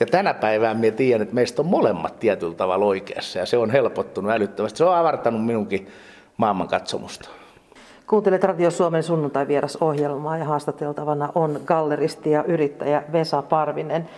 Ja 0.00 0.06
tänä 0.06 0.34
päivänä 0.34 0.74
minä 0.74 0.96
tiedän, 0.96 1.22
että 1.22 1.34
meistä 1.34 1.62
on 1.62 1.66
molemmat 1.66 2.18
tietyllä 2.20 2.54
tavalla 2.54 2.86
oikeassa 2.86 3.38
ja 3.38 3.46
se 3.46 3.56
on 3.56 3.70
helpottunut 3.70 4.32
älyttömästi. 4.32 4.78
Se 4.78 4.84
on 4.84 4.96
avartanut 4.96 5.46
minunkin 5.46 5.88
maailmankatsomusta. 6.36 7.28
Kuuntelet 8.06 8.44
Radio 8.44 8.70
Suomen 8.70 9.02
sunnuntai-vierasohjelmaa 9.02 10.38
ja 10.38 10.44
haastateltavana 10.44 11.32
on 11.34 11.60
galleristi 11.64 12.30
ja 12.30 12.44
yrittäjä 12.44 13.02
Vesa 13.12 13.42
Parvinen. 13.42 14.08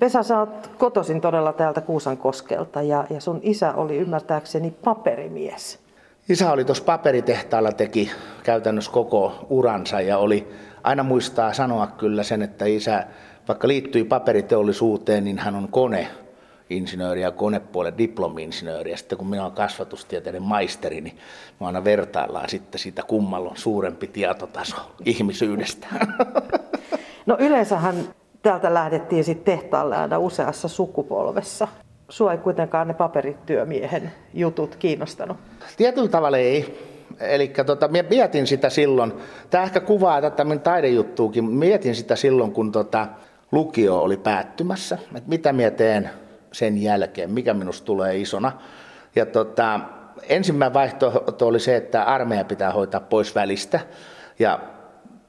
Vesa, 0.00 0.22
sä 0.22 0.38
oot 0.38 0.70
kotosin 0.78 1.20
todella 1.20 1.52
täältä 1.52 1.80
Kuusankoskelta 1.80 2.82
ja, 2.82 3.04
ja 3.10 3.20
sun 3.20 3.40
isä 3.42 3.74
oli 3.74 3.96
ymmärtääkseni 3.96 4.70
paperimies. 4.84 5.81
Isä 6.28 6.52
oli 6.52 6.64
tuossa 6.64 6.84
paperitehtaalla, 6.84 7.72
teki 7.72 8.10
käytännössä 8.42 8.92
koko 8.92 9.46
uransa 9.50 10.00
ja 10.00 10.18
oli, 10.18 10.48
aina 10.82 11.02
muistaa 11.02 11.52
sanoa 11.52 11.86
kyllä 11.86 12.22
sen, 12.22 12.42
että 12.42 12.64
isä, 12.64 13.06
vaikka 13.48 13.68
liittyi 13.68 14.04
paperiteollisuuteen, 14.04 15.24
niin 15.24 15.38
hän 15.38 15.54
on 15.54 15.68
kone 15.68 16.08
insinööri 16.70 17.22
ja 17.22 17.30
konepuolen 17.30 17.98
diplomi-insinööri. 17.98 18.90
Ja 18.90 18.96
sitten 18.96 19.18
kun 19.18 19.26
minä 19.26 19.42
olen 19.42 19.54
kasvatustieteiden 19.54 20.42
maisteri, 20.42 21.00
niin 21.00 21.18
me 21.60 21.66
aina 21.66 21.84
vertaillaan 21.84 22.48
sitten 22.48 22.78
siitä 22.78 23.02
kummalla 23.02 23.50
on 23.50 23.56
suurempi 23.56 24.06
tietotaso 24.06 24.76
ihmisyydestä. 25.04 25.86
No 27.26 27.36
yleensähän 27.38 27.96
täältä 28.42 28.74
lähdettiin 28.74 29.24
sitten 29.24 29.58
tehtaalle 29.58 29.96
aina 29.96 30.18
useassa 30.18 30.68
sukupolvessa. 30.68 31.68
Sua 32.12 32.32
ei 32.32 32.38
kuitenkaan 32.38 32.88
ne 32.88 32.94
paperityömiehen 32.94 34.12
jutut 34.34 34.76
kiinnostanut. 34.76 35.36
Tietyllä 35.76 36.08
tavalla 36.08 36.38
ei. 36.38 36.78
Eli 37.20 37.52
tota, 37.66 37.88
mietin 38.10 38.46
sitä 38.46 38.70
silloin, 38.70 39.12
tämä 39.50 39.64
ehkä 39.64 39.80
kuvaa 39.80 40.20
tätä 40.20 40.44
minun 40.44 40.60
taidejuttuukin, 40.60 41.44
mietin 41.44 41.94
sitä 41.94 42.16
silloin, 42.16 42.52
kun 42.52 42.72
tota, 42.72 43.06
lukio 43.52 43.98
oli 43.98 44.16
päättymässä, 44.16 44.98
että 45.14 45.28
mitä 45.28 45.52
minä 45.52 45.70
teen 45.70 46.10
sen 46.52 46.82
jälkeen, 46.82 47.30
mikä 47.30 47.54
minusta 47.54 47.86
tulee 47.86 48.16
isona. 48.16 48.52
Ja 49.16 49.26
tota, 49.26 49.80
ensimmäinen 50.28 50.74
vaihtoehto 50.74 51.46
oli 51.46 51.60
se, 51.60 51.76
että 51.76 52.04
armeija 52.04 52.44
pitää 52.44 52.72
hoitaa 52.72 53.00
pois 53.00 53.34
välistä. 53.34 53.80
Ja 54.38 54.60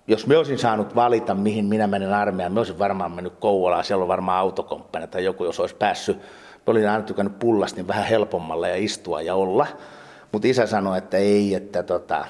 jos 0.08 0.28
me 0.28 0.38
olisin 0.38 0.60
saanut 0.60 0.96
valita, 0.96 1.36
mihin 1.36 1.66
minä 1.66 1.88
menen 1.88 2.14
armeijaan, 2.14 2.54
me 2.54 2.60
olisin 2.60 2.80
varmaan 2.80 3.12
mennyt 3.12 3.34
Kouvolaan, 3.40 3.84
siellä 3.84 4.02
on 4.02 4.08
varmaan 4.08 4.40
autokomppani 4.40 5.08
tai 5.08 5.24
joku, 5.24 5.46
jos 5.46 5.60
olisi 5.60 5.76
päässyt. 5.76 6.18
Me 6.68 6.72
olin 6.72 6.90
aina 6.90 7.04
tykännyt 7.04 7.40
pullasta 7.40 7.78
niin 7.78 7.88
vähän 7.88 8.06
helpommalle 8.06 8.70
ja 8.70 8.76
istua 8.76 9.22
ja 9.22 9.36
olla. 9.36 9.68
Mutta 10.32 10.48
isä 10.48 10.66
sanoi, 10.66 10.98
että 10.98 11.18
ei, 11.18 11.56
että 11.56 11.84
tota, 11.84 12.26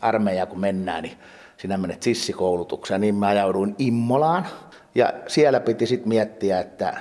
armeija 0.00 0.46
kun 0.46 0.60
mennään, 0.60 1.02
niin 1.02 1.18
sinä 1.56 1.76
menet 1.76 2.02
sissikoulutukseen. 2.02 3.00
Niin 3.00 3.14
mä 3.14 3.26
ajauduin 3.26 3.74
Immolaan. 3.78 4.46
Ja 4.94 5.12
siellä 5.26 5.60
piti 5.60 5.86
sitten 5.86 6.08
miettiä, 6.08 6.60
että 6.60 6.96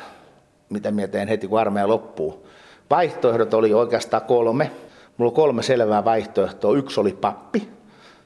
mitä 0.70 0.92
minä 0.92 1.08
teen 1.08 1.28
heti 1.28 1.48
kun 1.48 1.60
armeija 1.60 1.88
loppuu. 1.88 2.48
Vaihtoehdot 2.90 3.54
oli 3.54 3.74
oikeastaan 3.74 4.24
kolme. 4.24 4.72
Mulla 5.18 5.30
on 5.30 5.36
kolme 5.36 5.64
selvää 5.64 6.06
vaihtoehtoa. 6.06 6.78
Yksi 6.78 7.00
oli 7.00 7.14
pappi, 7.14 7.70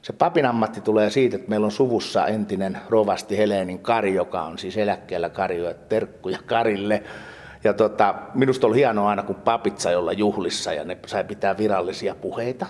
se 0.02 0.12
papin 0.12 0.46
ammatti 0.46 0.80
tulee 0.80 1.10
siitä, 1.10 1.36
että 1.36 1.48
meillä 1.48 1.64
on 1.64 1.72
suvussa 1.72 2.26
entinen 2.26 2.78
rovasti 2.88 3.38
Helenin 3.38 3.78
Kari, 3.78 4.14
joka 4.14 4.42
on 4.42 4.58
siis 4.58 4.76
eläkkeellä 4.76 5.28
Kari, 5.28 5.64
ja 5.64 5.74
terkkuja 5.74 6.38
Karille. 6.46 7.02
Ja 7.64 7.74
tota, 7.74 8.14
minusta 8.34 8.66
oli 8.66 8.76
hienoa 8.76 9.08
aina, 9.10 9.22
kun 9.22 9.34
papit 9.34 9.80
sai 9.80 9.96
olla 9.96 10.12
juhlissa 10.12 10.72
ja 10.72 10.84
ne 10.84 10.98
sai 11.06 11.24
pitää 11.24 11.58
virallisia 11.58 12.14
puheita. 12.14 12.66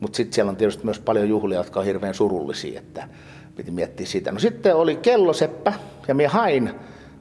Mutta 0.00 0.16
sitten 0.16 0.32
siellä 0.32 0.50
on 0.50 0.56
tietysti 0.56 0.84
myös 0.84 0.98
paljon 0.98 1.28
juhlia, 1.28 1.58
jotka 1.58 1.80
on 1.80 1.86
hirveän 1.86 2.14
surullisia, 2.14 2.78
että 2.78 3.08
piti 3.56 3.70
miettiä 3.70 4.06
sitä. 4.06 4.32
No 4.32 4.38
sitten 4.38 4.76
oli 4.76 4.96
kelloseppä 4.96 5.72
ja 6.08 6.14
minä 6.14 6.28
hain 6.28 6.70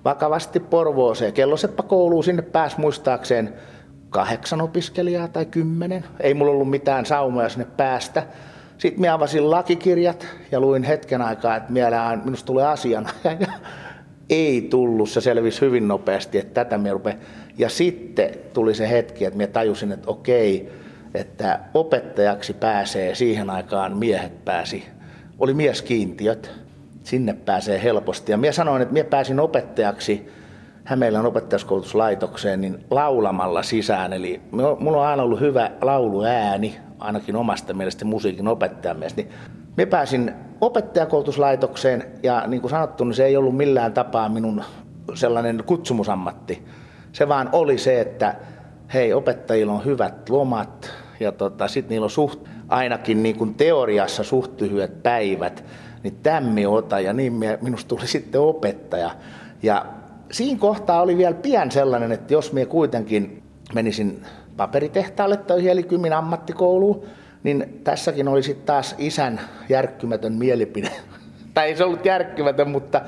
vakavasti 0.06 0.60
Porvooseen. 0.60 1.34
Kelloseppä 1.34 1.84
kouluun 1.84 2.24
sinne 2.24 2.42
pääsi 2.42 2.80
muistaakseen 2.80 3.54
kahdeksan 4.10 4.62
opiskelijaa 4.62 5.28
tai 5.28 5.46
kymmenen. 5.46 6.06
Ei 6.20 6.34
mulla 6.34 6.52
ollut 6.52 6.70
mitään 6.70 7.06
saumoja 7.06 7.50
sinne 7.50 7.68
päästä. 7.78 8.24
Sitten 8.78 9.02
minä 9.02 9.14
avasin 9.14 9.52
lakikirjat 9.52 10.28
ja 10.52 10.60
luin 10.60 10.84
hetken 10.84 11.22
aikaa, 11.22 11.56
että 11.56 11.74
minusta 12.24 12.46
tulee 12.46 12.66
asiana. 12.66 13.10
Ei 14.30 14.62
tullut, 14.62 15.10
se 15.10 15.22
selvisi 15.22 15.62
hyvin 15.62 15.88
nopeasti, 15.88 16.38
että 16.38 16.54
tätä 16.54 16.78
minä 16.78 16.94
rupean. 16.94 17.18
Ja 17.58 17.70
sitten 17.70 18.30
tuli 18.54 18.76
se 18.76 18.90
hetki, 18.90 19.26
että 19.26 19.38
minä 19.38 19.48
tajusin, 19.48 19.92
että 19.92 20.10
okei, 20.10 20.70
että 21.14 21.60
opettajaksi 21.74 22.54
pääsee 22.54 23.16
siihen 23.16 23.50
aikaan 23.50 23.98
miehet 23.98 24.46
pääsi. 24.46 24.84
Oli 25.40 25.54
mieskiintiöt, 25.54 26.52
sinne 27.04 27.34
pääsee 27.34 27.84
helposti. 27.84 28.32
Ja 28.32 28.38
minä 28.38 28.52
sanoin, 28.52 28.82
että 28.82 28.94
minä 28.94 29.10
pääsin 29.10 29.40
opettajaksi 29.40 30.28
Hämeenlinnan 30.84 31.26
opettajaskoulutuslaitokseen 31.26 32.62
niin 32.62 32.86
laulamalla 32.90 33.64
sisään. 33.64 34.14
Eli 34.14 34.42
minulla 34.52 35.02
on 35.02 35.08
aina 35.08 35.24
ollut 35.24 35.40
hyvä 35.40 35.72
lauluääni, 35.82 36.78
ainakin 37.00 37.36
omasta 37.36 37.74
mielestä 37.74 38.06
musiikin 38.06 38.48
opettajan 38.48 38.98
mielestä, 38.98 39.22
niin 39.22 39.34
me 39.78 39.86
pääsin 39.86 40.34
opettajakoulutuslaitokseen 40.62 42.04
ja 42.24 42.44
niin 42.48 42.62
kuin 42.62 42.72
sanottu, 42.72 43.04
niin 43.04 43.14
se 43.14 43.26
ei 43.26 43.38
ollut 43.38 43.58
millään 43.58 43.94
tapaa 43.94 44.30
minun 44.30 44.64
sellainen 45.14 45.64
kutsumusammatti. 45.66 46.64
Se 47.12 47.28
vaan 47.28 47.50
oli 47.52 47.78
se, 47.78 48.02
että 48.02 48.36
hei, 48.94 49.14
opettajilla 49.14 49.74
on 49.74 49.86
hyvät 49.86 50.30
lomat 50.30 50.92
ja 51.20 51.32
tota, 51.32 51.68
sitten 51.68 51.90
niillä 51.90 52.06
on 52.06 52.10
suht, 52.10 52.40
ainakin 52.68 53.24
niin 53.24 53.36
kuin 53.36 53.56
teoriassa 53.56 54.24
suht 54.24 54.62
lyhyet 54.62 55.04
päivät, 55.04 55.64
niin 56.04 56.18
tämmi 56.24 56.66
ota 56.66 57.00
ja 57.00 57.14
niin 57.14 57.34
minusta 57.62 57.88
tuli 57.88 58.08
sitten 58.08 58.42
opettaja. 58.42 59.12
Ja 59.64 59.86
siinä 60.32 60.60
kohtaa 60.60 61.02
oli 61.02 61.18
vielä 61.18 61.36
pian 61.36 61.72
sellainen, 61.72 62.12
että 62.12 62.34
jos 62.34 62.54
minä 62.54 62.66
kuitenkin 62.66 63.44
menisin 63.74 64.24
paperitehtaalle 64.58 65.38
töihin, 65.38 65.72
eli 65.72 65.84
Kymin 65.84 66.14
ammattikouluun, 66.14 67.04
niin 67.48 67.82
tässäkin 67.84 68.28
oli 68.28 68.44
sitten 68.44 68.66
taas 68.66 68.96
isän 68.98 69.40
järkkymätön 69.70 70.34
mielipide. 70.34 70.92
tai 71.54 71.68
ei 71.68 71.76
se 71.76 71.84
ollut 71.84 72.06
järkkymätön, 72.06 72.70
mutta 72.70 73.02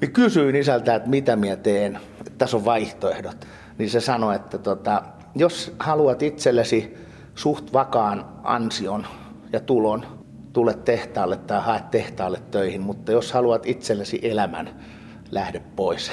minä 0.00 0.12
kysyin 0.12 0.56
isältä, 0.56 0.94
että 0.94 1.08
mitä 1.08 1.36
minä 1.36 1.56
teen, 1.56 1.98
tässä 2.38 2.56
on 2.56 2.64
vaihtoehdot. 2.64 3.46
Niin 3.78 3.90
se 3.90 4.00
sanoi, 4.00 4.36
että 4.36 4.58
tota, 4.58 5.02
jos 5.34 5.74
haluat 5.78 6.22
itsellesi 6.22 6.96
suht 7.34 7.72
vakaan 7.72 8.24
ansion 8.42 9.06
ja 9.52 9.60
tulon, 9.60 10.06
tule 10.52 10.74
tehtaalle 10.74 11.36
tai 11.36 11.60
hae 11.60 11.80
tehtaalle 11.90 12.42
töihin, 12.50 12.80
mutta 12.80 13.12
jos 13.12 13.32
haluat 13.32 13.66
itsellesi 13.66 14.20
elämän, 14.22 14.70
lähde 15.30 15.62
pois. 15.76 16.12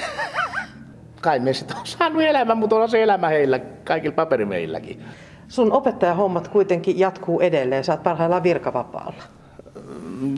kai 1.20 1.38
me 1.38 1.52
sitä 1.52 1.74
on 1.76 1.86
saanut 1.86 2.22
elämä, 2.22 2.54
mutta 2.54 2.76
on 2.76 2.90
se 2.90 3.02
elämä 3.02 3.28
heillä, 3.28 3.58
kaikilla 3.84 4.14
paperimeilläkin. 4.14 5.04
Sun 5.50 5.72
opettajahommat 5.72 6.48
kuitenkin 6.48 6.98
jatkuu 6.98 7.40
edelleen, 7.40 7.84
sä 7.84 7.92
oot 7.92 8.02
parhaillaan 8.02 8.42
virkavapaalla. 8.42 9.22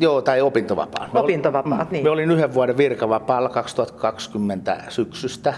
Joo, 0.00 0.22
tai 0.22 0.40
opintovapaalla. 0.40 1.20
Opintovapaat, 1.20 1.90
niin. 1.90 2.04
Me 2.04 2.10
olin 2.10 2.30
yhden 2.30 2.54
vuoden 2.54 2.76
virkavapaalla 2.76 3.48
2020 3.48 4.76
syksystä 4.88 5.54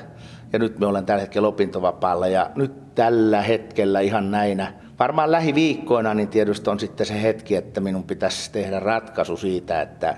ja 0.53 0.59
nyt 0.59 0.79
me 0.79 0.87
olen 0.87 1.07
tällä 1.07 1.21
hetkellä 1.21 1.49
opintovapaalla 1.49 2.29
ja 2.29 2.51
nyt 2.55 2.95
tällä 2.95 3.43
hetkellä 3.43 4.01
ihan 4.01 4.31
näinä, 4.31 4.73
varmaan 4.99 5.33
lähiviikkoina, 5.33 6.15
niin 6.15 6.29
tietysti 6.29 6.71
on 6.71 6.81
sitten 6.81 7.07
se 7.07 7.23
hetki, 7.23 7.57
että 7.57 7.81
minun 7.81 8.05
pitäisi 8.05 8.53
tehdä 8.53 8.81
ratkaisu 8.81 9.37
siitä, 9.37 9.83
että 9.83 10.15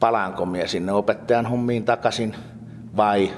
palaanko 0.00 0.46
minä 0.46 0.66
sinne 0.66 0.92
opettajan 0.92 1.46
hommiin 1.46 1.84
takaisin 1.84 2.34
vai 2.96 3.30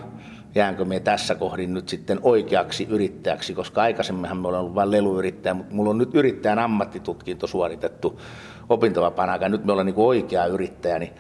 jäänkö 0.55 0.85
me 0.85 1.01
tässä 1.01 1.35
kohdin 1.35 1.75
nyt 1.75 1.89
sitten 1.89 2.19
oikeaksi 2.23 2.87
yrittäjäksi, 2.91 3.55
koska 3.55 3.83
aikaisemminhan 3.83 4.39
me 4.39 4.49
ollaan 4.49 4.63
ollut 4.63 4.75
vain 4.75 4.91
leluyrittäjä, 4.91 5.55
mutta 5.55 5.75
mulla 5.75 5.91
on 5.91 5.99
nyt 5.99 6.15
yrittäjän 6.15 6.59
ammattitutkinto 6.59 7.47
suoritettu 7.47 8.21
opintovapaan 8.69 9.31
aikaan, 9.31 9.53
nyt 9.53 9.65
me 9.65 9.73
ollaan 9.73 9.87
niin 9.87 9.95
oikea 9.97 10.47
yrittäjä, 10.47 10.99
niin 10.99 11.13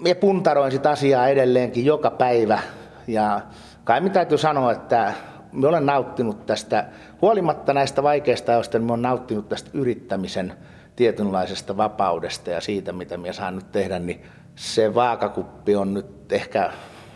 minä 0.00 0.14
puntaroin 0.14 0.72
sitä 0.72 0.90
asiaa 0.90 1.28
edelleenkin 1.28 1.84
joka 1.84 2.10
päivä. 2.10 2.58
Ja 3.06 3.40
kai 3.84 4.00
minä 4.00 4.12
täytyy 4.12 4.38
sanoa, 4.38 4.72
että 4.72 5.14
me 5.52 5.68
olen 5.68 5.86
nauttinut 5.86 6.46
tästä, 6.46 6.84
huolimatta 7.22 7.72
näistä 7.74 8.02
vaikeista 8.02 8.52
ajoista, 8.52 8.78
niin 8.78 8.86
me 8.86 8.92
olen 8.92 9.02
nauttinut 9.02 9.48
tästä 9.48 9.70
yrittämisen 9.74 10.52
tietynlaisesta 10.96 11.76
vapaudesta 11.76 12.50
ja 12.50 12.60
siitä, 12.60 12.92
mitä 12.92 13.16
minä 13.16 13.32
saan 13.32 13.54
nyt 13.54 13.72
tehdä, 13.72 13.98
niin 13.98 14.22
se 14.56 14.94
vaakakuppi 14.94 15.76
on 15.76 15.94
nyt 15.94 16.32
ehkä 16.32 16.70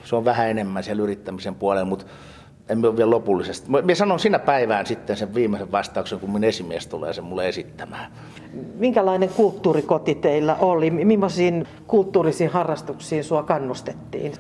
se 0.05 0.17
on 0.17 0.25
vähän 0.25 0.49
enemmän 0.49 0.85
siellä 0.85 1.03
yrittämisen 1.03 1.55
puolella, 1.55 1.89
mutta 1.89 2.07
en 2.69 2.85
ole 2.85 2.97
vielä 2.97 3.11
lopullisesti. 3.11 3.71
Mä 3.71 3.95
sanon 3.95 4.21
sinä 4.21 4.39
päivään 4.39 4.87
sitten 4.87 5.17
sen 5.17 5.35
viimeisen 5.35 5.73
vastauksen, 5.73 6.21
kun 6.21 6.31
minun 6.31 6.45
esimies 6.45 6.87
tulee 6.87 7.13
sen 7.13 7.25
mulle 7.25 7.49
esittämään. 7.49 8.13
Minkälainen 8.75 9.29
kulttuurikoti 9.29 10.15
teillä 10.15 10.57
oli? 10.57 10.91
Millaisiin 10.91 11.67
kulttuurisiin 11.87 12.51
harrastuksiin 12.51 13.25
sua 13.25 13.43
kannustettiin? 13.43 14.33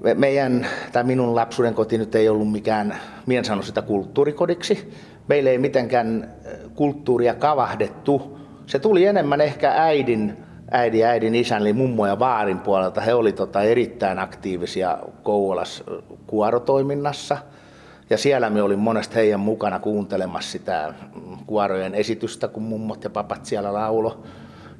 Me, 0.00 0.14
meidän, 0.14 0.66
tai 0.92 1.04
minun 1.04 1.34
lapsuuden 1.34 1.74
koti 1.74 1.98
nyt 1.98 2.14
ei 2.14 2.28
ollut 2.28 2.52
mikään, 2.52 2.96
mien 3.26 3.44
sano 3.44 3.62
sitä 3.62 3.82
kulttuurikodiksi. 3.82 4.92
Meillä 5.28 5.50
ei 5.50 5.58
mitenkään 5.58 6.22
äh, 6.46 6.52
kulttuuria 6.74 7.34
kavahdettu. 7.34 8.38
Se 8.66 8.78
tuli 8.78 9.04
enemmän 9.04 9.40
ehkä 9.40 9.72
äidin, 9.76 10.36
äidin, 10.70 11.06
äidin 11.06 11.34
isän, 11.34 11.60
eli 11.62 11.72
mummo 11.72 12.06
ja 12.06 12.18
vaarin 12.18 12.58
puolelta. 12.58 13.00
He 13.00 13.14
olivat 13.14 13.36
tota 13.36 13.62
erittäin 13.62 14.18
aktiivisia 14.18 14.98
Kouvolas 15.22 15.84
kuorotoiminnassa– 16.26 17.38
ja 18.10 18.18
siellä 18.18 18.50
me 18.50 18.62
olin 18.62 18.78
monesti 18.78 19.14
heidän 19.14 19.40
mukana 19.40 19.78
kuuntelemassa 19.78 20.50
sitä 20.50 20.94
kuorojen 21.46 21.94
esitystä, 21.94 22.48
kun 22.48 22.62
mummot 22.62 23.04
ja 23.04 23.10
papat 23.10 23.46
siellä 23.46 23.72
laulo. 23.72 24.22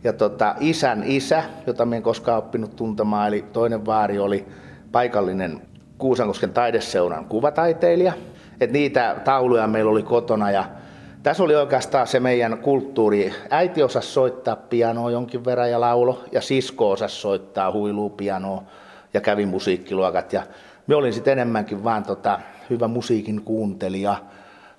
Ja 0.04 0.12
tota, 0.12 0.54
isän 0.60 1.02
isä, 1.06 1.42
jota 1.66 1.86
me 1.86 1.96
en 1.96 2.02
koskaan 2.02 2.38
oppinut 2.38 2.76
tuntemaan, 2.76 3.28
eli 3.28 3.44
toinen 3.52 3.86
vaari 3.86 4.18
oli 4.18 4.46
paikallinen 4.92 5.62
Kuusankosken 5.98 6.52
taideseuran 6.52 7.24
kuvataiteilija. 7.24 8.12
Et 8.60 8.72
niitä 8.72 9.16
tauluja 9.24 9.66
meillä 9.66 9.90
oli 9.90 10.02
kotona 10.02 10.50
ja 10.50 10.64
tässä 11.22 11.42
oli 11.42 11.56
oikeastaan 11.56 12.06
se 12.06 12.20
meidän 12.20 12.58
kulttuuri. 12.58 13.34
Äiti 13.50 13.82
osasi 13.82 14.08
soittaa 14.08 14.56
pianoa 14.56 15.10
jonkin 15.10 15.44
verran 15.44 15.70
ja 15.70 15.80
laulo 15.80 16.24
ja 16.32 16.40
sisko 16.40 16.90
osasi 16.90 17.16
soittaa 17.16 17.72
huilupianoa 17.72 18.62
ja 19.14 19.20
kävi 19.20 19.46
musiikkiluokat. 19.46 20.32
Ja 20.32 20.42
me 20.86 20.94
olin 20.94 21.12
sitten 21.12 21.32
enemmänkin 21.32 21.84
vaan 21.84 22.04
tota, 22.04 22.40
hyvä 22.70 22.88
musiikin 22.88 23.42
kuuntelija 23.42 24.16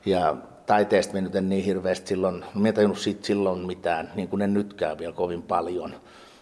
ja 0.05 0.35
taiteesta 0.65 1.13
me 1.13 1.21
nyt 1.21 1.35
en 1.35 1.49
niin 1.49 1.65
hirveästi 1.65 2.07
silloin, 2.07 2.45
no 2.55 2.67
en 2.67 2.73
tajunnut 2.73 2.99
siitä 2.99 3.25
silloin 3.25 3.67
mitään, 3.67 4.11
niin 4.15 4.27
kuin 4.27 4.41
en 4.41 4.53
nytkään 4.53 4.97
vielä 4.97 5.13
kovin 5.13 5.41
paljon 5.41 5.93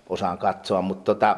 osaan 0.10 0.38
katsoa, 0.38 0.82
mutta 0.82 1.16
tota, 1.16 1.38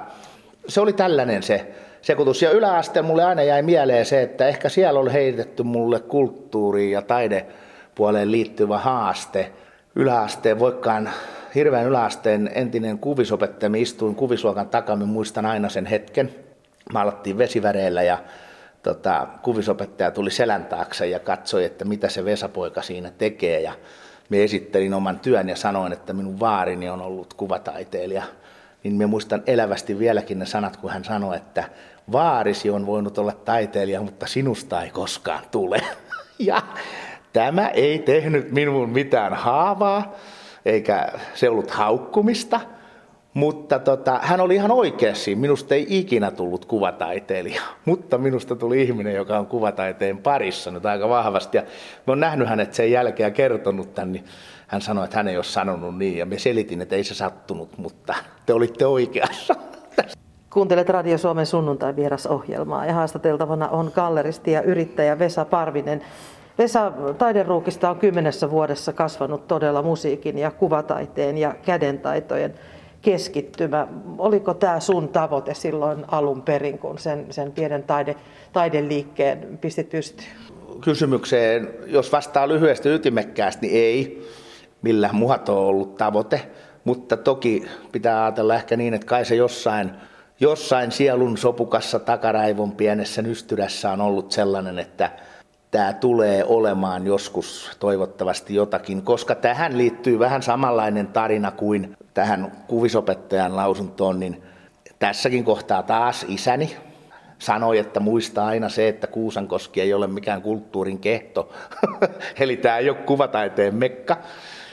se 0.67 0.81
oli 0.81 0.93
tällainen 0.93 1.43
se 1.43 1.71
sekoitus. 2.01 2.41
Ja 2.41 2.51
yläasteen 2.51 3.05
mulle 3.05 3.23
aina 3.23 3.43
jäi 3.43 3.61
mieleen 3.61 4.05
se, 4.05 4.21
että 4.21 4.47
ehkä 4.47 4.69
siellä 4.69 4.99
oli 4.99 5.13
heitetty 5.13 5.63
mulle 5.63 5.99
kulttuuriin 5.99 6.91
ja 6.91 7.01
taidepuoleen 7.91 8.31
liittyvä 8.31 8.77
haaste. 8.77 9.51
Yläasteen, 9.95 10.59
voikkaan 10.59 11.09
hirveän 11.55 11.87
yläasteen 11.87 12.51
entinen 12.55 12.97
kuvisopettaja, 12.97 13.71
istuin 13.75 14.15
kuvisluokan 14.15 14.69
takana, 14.69 15.05
muistan 15.05 15.45
aina 15.45 15.69
sen 15.69 15.85
hetken. 15.85 16.29
Maalattiin 16.93 17.37
vesiväreillä 17.37 18.03
ja 18.03 18.17
tota, 18.83 19.27
kuvisopettaja 19.43 20.11
tuli 20.11 20.31
selän 20.31 20.65
taakse 20.65 21.07
ja 21.07 21.19
katsoi, 21.19 21.65
että 21.65 21.85
mitä 21.85 22.09
se 22.09 22.25
Vesapoika 22.25 22.81
siinä 22.81 23.11
tekee. 23.17 23.61
Ja 23.61 23.73
me 24.29 24.43
esittelin 24.43 24.93
oman 24.93 25.19
työn 25.19 25.49
ja 25.49 25.55
sanoin, 25.55 25.93
että 25.93 26.13
minun 26.13 26.39
vaarini 26.39 26.89
on 26.89 27.01
ollut 27.01 27.33
kuvataiteilija. 27.33 28.23
Niin 28.83 28.95
me 28.95 29.05
muistan 29.05 29.43
elävästi 29.47 29.99
vieläkin 29.99 30.39
ne 30.39 30.45
sanat, 30.45 30.77
kun 30.77 30.89
hän 30.89 31.03
sanoi, 31.03 31.37
että 31.37 31.63
vaarisi 32.11 32.69
on 32.69 32.85
voinut 32.85 33.17
olla 33.17 33.31
taiteilija, 33.31 34.01
mutta 34.01 34.27
sinusta 34.27 34.83
ei 34.83 34.89
koskaan 34.89 35.43
tule. 35.51 35.81
Ja 36.39 36.61
tämä 37.33 37.67
ei 37.67 37.99
tehnyt 37.99 38.51
minuun 38.51 38.89
mitään 38.89 39.33
haavaa, 39.33 40.15
eikä 40.65 41.07
se 41.33 41.49
ollut 41.49 41.71
haukkumista, 41.71 42.61
mutta 43.33 43.79
tota, 43.79 44.19
hän 44.23 44.41
oli 44.41 44.55
ihan 44.55 44.71
oikeassa. 44.71 45.31
Minusta 45.35 45.75
ei 45.75 45.85
ikinä 45.89 46.31
tullut 46.31 46.65
kuvataiteilija, 46.65 47.61
mutta 47.85 48.17
minusta 48.17 48.55
tuli 48.55 48.81
ihminen, 48.81 49.15
joka 49.15 49.39
on 49.39 49.47
kuvataiteen 49.47 50.17
parissa 50.17 50.71
nyt 50.71 50.85
aika 50.85 51.09
vahvasti. 51.09 51.57
Ja 51.57 51.63
mä 52.07 52.11
oon 52.11 52.19
nähnyt 52.19 52.47
hänet 52.47 52.73
sen 52.73 52.91
jälkeen 52.91 53.27
ja 53.27 53.31
kertonut 53.31 53.93
tämän, 53.93 54.11
niin 54.11 54.25
hän 54.67 54.81
sanoi, 54.81 55.05
että 55.05 55.17
hän 55.17 55.27
ei 55.27 55.35
ole 55.35 55.43
sanonut 55.43 55.97
niin. 55.97 56.17
Ja 56.17 56.25
me 56.25 56.39
selitin, 56.39 56.81
että 56.81 56.95
ei 56.95 57.03
se 57.03 57.13
sattunut, 57.13 57.77
mutta 57.77 58.15
te 58.45 58.53
olitte 58.53 58.85
oikeassa. 58.85 59.55
Kuuntelet 60.53 60.89
Radio 60.89 61.17
Suomen 61.17 61.45
sunnuntai 61.45 61.95
vierasohjelmaa 61.95 62.85
ja 62.85 62.93
haastateltavana 62.93 63.69
on 63.69 63.91
galleristi 63.95 64.51
ja 64.51 64.61
yrittäjä 64.61 65.19
Vesa 65.19 65.45
Parvinen. 65.45 66.01
Vesa, 66.61 66.91
taideruukista 67.17 67.89
on 67.89 67.99
kymmenessä 67.99 68.51
vuodessa 68.51 68.93
kasvanut 68.93 69.47
todella 69.47 69.81
musiikin 69.81 70.37
ja 70.37 70.51
kuvataiteen 70.51 71.37
ja 71.37 71.55
kädentaitojen 71.65 72.53
keskittymä. 73.01 73.87
Oliko 74.17 74.53
tämä 74.53 74.79
sun 74.79 75.09
tavoite 75.09 75.53
silloin 75.53 76.05
alun 76.07 76.41
perin, 76.41 76.79
kun 76.79 76.99
sen, 76.99 77.25
sen 77.29 77.51
pienen 77.51 77.83
taide, 77.83 78.15
taideliikkeen 78.53 79.57
pistit 79.61 79.89
pystyyn? 79.89 80.29
Kysymykseen, 80.83 81.69
jos 81.85 82.11
vastaa 82.11 82.47
lyhyesti 82.47 82.89
ytimekkäästi, 82.89 83.67
niin 83.67 83.77
ei 83.77 84.27
millään 84.81 85.15
muotoa 85.15 85.59
ollut 85.59 85.97
tavoite. 85.97 86.41
Mutta 86.83 87.17
toki 87.17 87.65
pitää 87.91 88.23
ajatella 88.23 88.55
ehkä 88.55 88.77
niin, 88.77 88.93
että 88.93 89.07
kai 89.07 89.25
se 89.25 89.35
jossain, 89.35 89.91
jossain 90.39 90.91
sielun 90.91 91.37
sopukassa 91.37 91.99
takaraivon 91.99 92.71
pienessä 92.71 93.21
nystyrässä 93.21 93.91
on 93.91 94.01
ollut 94.01 94.31
sellainen, 94.31 94.79
että 94.79 95.09
tämä 95.71 95.93
tulee 95.93 96.43
olemaan 96.43 97.05
joskus 97.05 97.71
toivottavasti 97.79 98.55
jotakin, 98.55 99.01
koska 99.01 99.35
tähän 99.35 99.77
liittyy 99.77 100.19
vähän 100.19 100.43
samanlainen 100.43 101.07
tarina 101.07 101.51
kuin 101.51 101.97
tähän 102.13 102.51
kuvisopettajan 102.67 103.55
lausuntoon, 103.55 104.19
niin 104.19 104.43
tässäkin 104.99 105.43
kohtaa 105.43 105.83
taas 105.83 106.25
isäni 106.27 106.77
sanoi, 107.39 107.77
että 107.77 107.99
muista 107.99 108.45
aina 108.45 108.69
se, 108.69 108.87
että 108.87 109.07
Kuusankoski 109.07 109.81
ei 109.81 109.93
ole 109.93 110.07
mikään 110.07 110.41
kulttuurin 110.41 110.99
kehto. 110.99 111.53
Eli 112.39 112.57
tämä 112.57 112.77
ei 112.77 112.89
ole 112.89 112.97
kuvataiteen 112.97 113.75
mekka, 113.75 114.17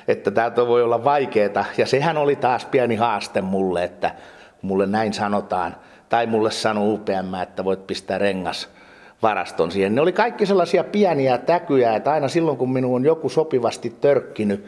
että 0.08 0.30
tämä 0.30 0.56
voi 0.56 0.82
olla 0.82 1.04
vaikeaa. 1.04 1.64
Ja 1.76 1.86
sehän 1.86 2.16
oli 2.16 2.36
taas 2.36 2.64
pieni 2.64 2.96
haaste 2.96 3.40
mulle, 3.40 3.84
että 3.84 4.14
mulle 4.62 4.86
näin 4.86 5.12
sanotaan. 5.12 5.76
Tai 6.08 6.26
mulle 6.26 6.50
sanoi 6.50 6.94
UPM, 6.94 7.34
että 7.42 7.64
voit 7.64 7.86
pistää 7.86 8.18
rengas 8.18 8.77
varaston 9.22 9.70
siihen. 9.72 9.94
Ne 9.94 10.00
oli 10.00 10.12
kaikki 10.12 10.46
sellaisia 10.46 10.84
pieniä 10.84 11.38
täkyjä, 11.38 11.96
että 11.96 12.12
aina 12.12 12.28
silloin 12.28 12.56
kun 12.56 12.72
minun 12.72 12.94
on 12.94 13.04
joku 13.04 13.28
sopivasti 13.28 13.96
törkkinyt 14.00 14.66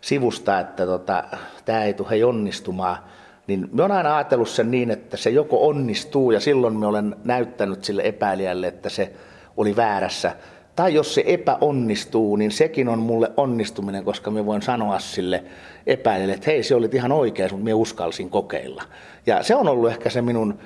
sivusta, 0.00 0.60
että 0.60 0.86
tota, 0.86 1.24
tämä 1.64 1.84
ei 1.84 1.94
tule 1.94 2.24
onnistumaan, 2.24 2.96
niin 3.46 3.68
me 3.72 3.82
on 3.82 3.92
aina 3.92 4.16
ajatellut 4.16 4.48
sen 4.48 4.70
niin, 4.70 4.90
että 4.90 5.16
se 5.16 5.30
joko 5.30 5.68
onnistuu 5.68 6.30
ja 6.30 6.40
silloin 6.40 6.76
me 6.76 6.86
olen 6.86 7.16
näyttänyt 7.24 7.84
sille 7.84 8.02
epäilijälle, 8.04 8.66
että 8.66 8.88
se 8.88 9.12
oli 9.56 9.76
väärässä. 9.76 10.32
Tai 10.76 10.94
jos 10.94 11.14
se 11.14 11.24
epäonnistuu, 11.26 12.36
niin 12.36 12.50
sekin 12.50 12.88
on 12.88 12.98
mulle 12.98 13.30
onnistuminen, 13.36 14.04
koska 14.04 14.30
me 14.30 14.46
voin 14.46 14.62
sanoa 14.62 14.98
sille 14.98 15.44
epäilijälle, 15.86 16.34
että 16.34 16.50
hei, 16.50 16.62
se 16.62 16.74
oli 16.74 16.88
ihan 16.92 17.12
oikein, 17.12 17.50
mutta 17.52 17.64
me 17.64 17.74
uskalsin 17.74 18.30
kokeilla. 18.30 18.82
Ja 19.26 19.42
se 19.42 19.56
on 19.56 19.68
ollut 19.68 19.90
ehkä 19.90 20.10
se 20.10 20.22
minun 20.22 20.58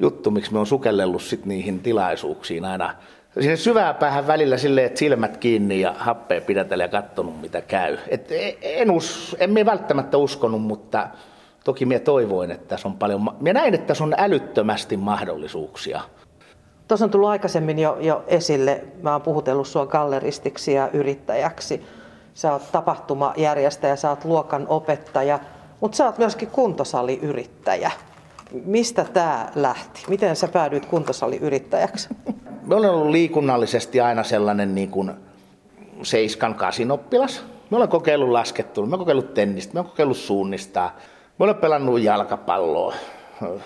juttu, 0.00 0.30
miksi 0.30 0.52
me 0.52 0.58
on 0.58 0.66
sukellellut 0.66 1.22
sit 1.22 1.46
niihin 1.46 1.80
tilaisuuksiin 1.80 2.64
aina 2.64 2.94
sinne 3.40 3.56
syvää 3.56 3.94
päähän 3.94 4.26
välillä 4.26 4.56
silleen, 4.56 4.86
että 4.86 4.98
silmät 4.98 5.36
kiinni 5.36 5.80
ja 5.80 5.94
happea 5.98 6.40
pidätellä 6.40 6.84
ja 6.84 6.88
katsonut 6.88 7.40
mitä 7.40 7.60
käy. 7.60 7.98
Et 8.08 8.32
e, 8.32 8.56
en, 8.62 8.90
us, 8.90 9.36
en 9.38 9.50
me 9.50 9.66
välttämättä 9.66 10.16
uskonut, 10.16 10.62
mutta 10.62 11.08
toki 11.64 11.86
minä 11.86 12.00
toivoin, 12.00 12.50
että 12.50 12.68
tässä 12.68 12.88
on 12.88 12.96
paljon, 12.96 13.30
minä 13.40 13.60
näin, 13.60 13.74
että 13.74 13.86
tässä 13.86 14.04
on 14.04 14.14
älyttömästi 14.18 14.96
mahdollisuuksia. 14.96 16.00
Tuossa 16.88 17.04
on 17.04 17.10
tullut 17.10 17.28
aikaisemmin 17.28 17.78
jo, 17.78 17.96
jo 18.00 18.24
esille, 18.26 18.84
mä 19.02 19.12
oon 19.12 19.22
puhutellut 19.22 19.66
sua 19.66 19.86
galleristiksi 19.86 20.72
ja 20.72 20.88
yrittäjäksi. 20.92 21.82
Sä 22.34 22.52
oot 22.52 22.72
tapahtumajärjestäjä, 22.72 23.96
sä 23.96 24.10
oot 24.10 24.24
luokan 24.24 24.66
opettaja, 24.68 25.38
mutta 25.80 25.96
sä 25.96 26.04
oot 26.04 26.18
myöskin 26.18 26.48
kuntosaliyrittäjä. 26.48 27.90
Mistä 28.64 29.04
tämä 29.04 29.48
lähti? 29.54 30.02
Miten 30.08 30.36
sä 30.36 30.48
päädyit 30.48 30.86
kuntosaliyrittäjäksi? 30.86 32.08
Me 32.66 32.74
olen 32.74 32.90
ollut 32.90 33.10
liikunnallisesti 33.10 34.00
aina 34.00 34.22
sellainen 34.22 34.74
niin 34.74 34.90
kuin 34.90 35.10
seiskan 36.02 36.54
kasin 36.54 36.90
oppilas. 36.90 37.44
Me 37.70 37.76
olen 37.76 37.88
kokeillut 37.88 38.28
laskettua, 38.28 38.86
me 38.86 38.88
olen 38.88 38.98
kokeillut 38.98 39.34
tennistä, 39.34 39.74
me 39.74 39.80
olen 39.80 39.90
kokeillut 39.90 40.16
suunnistaa, 40.16 40.96
me 41.38 41.44
olen 41.44 41.54
pelannut 41.54 42.00
jalkapalloa. 42.00 42.94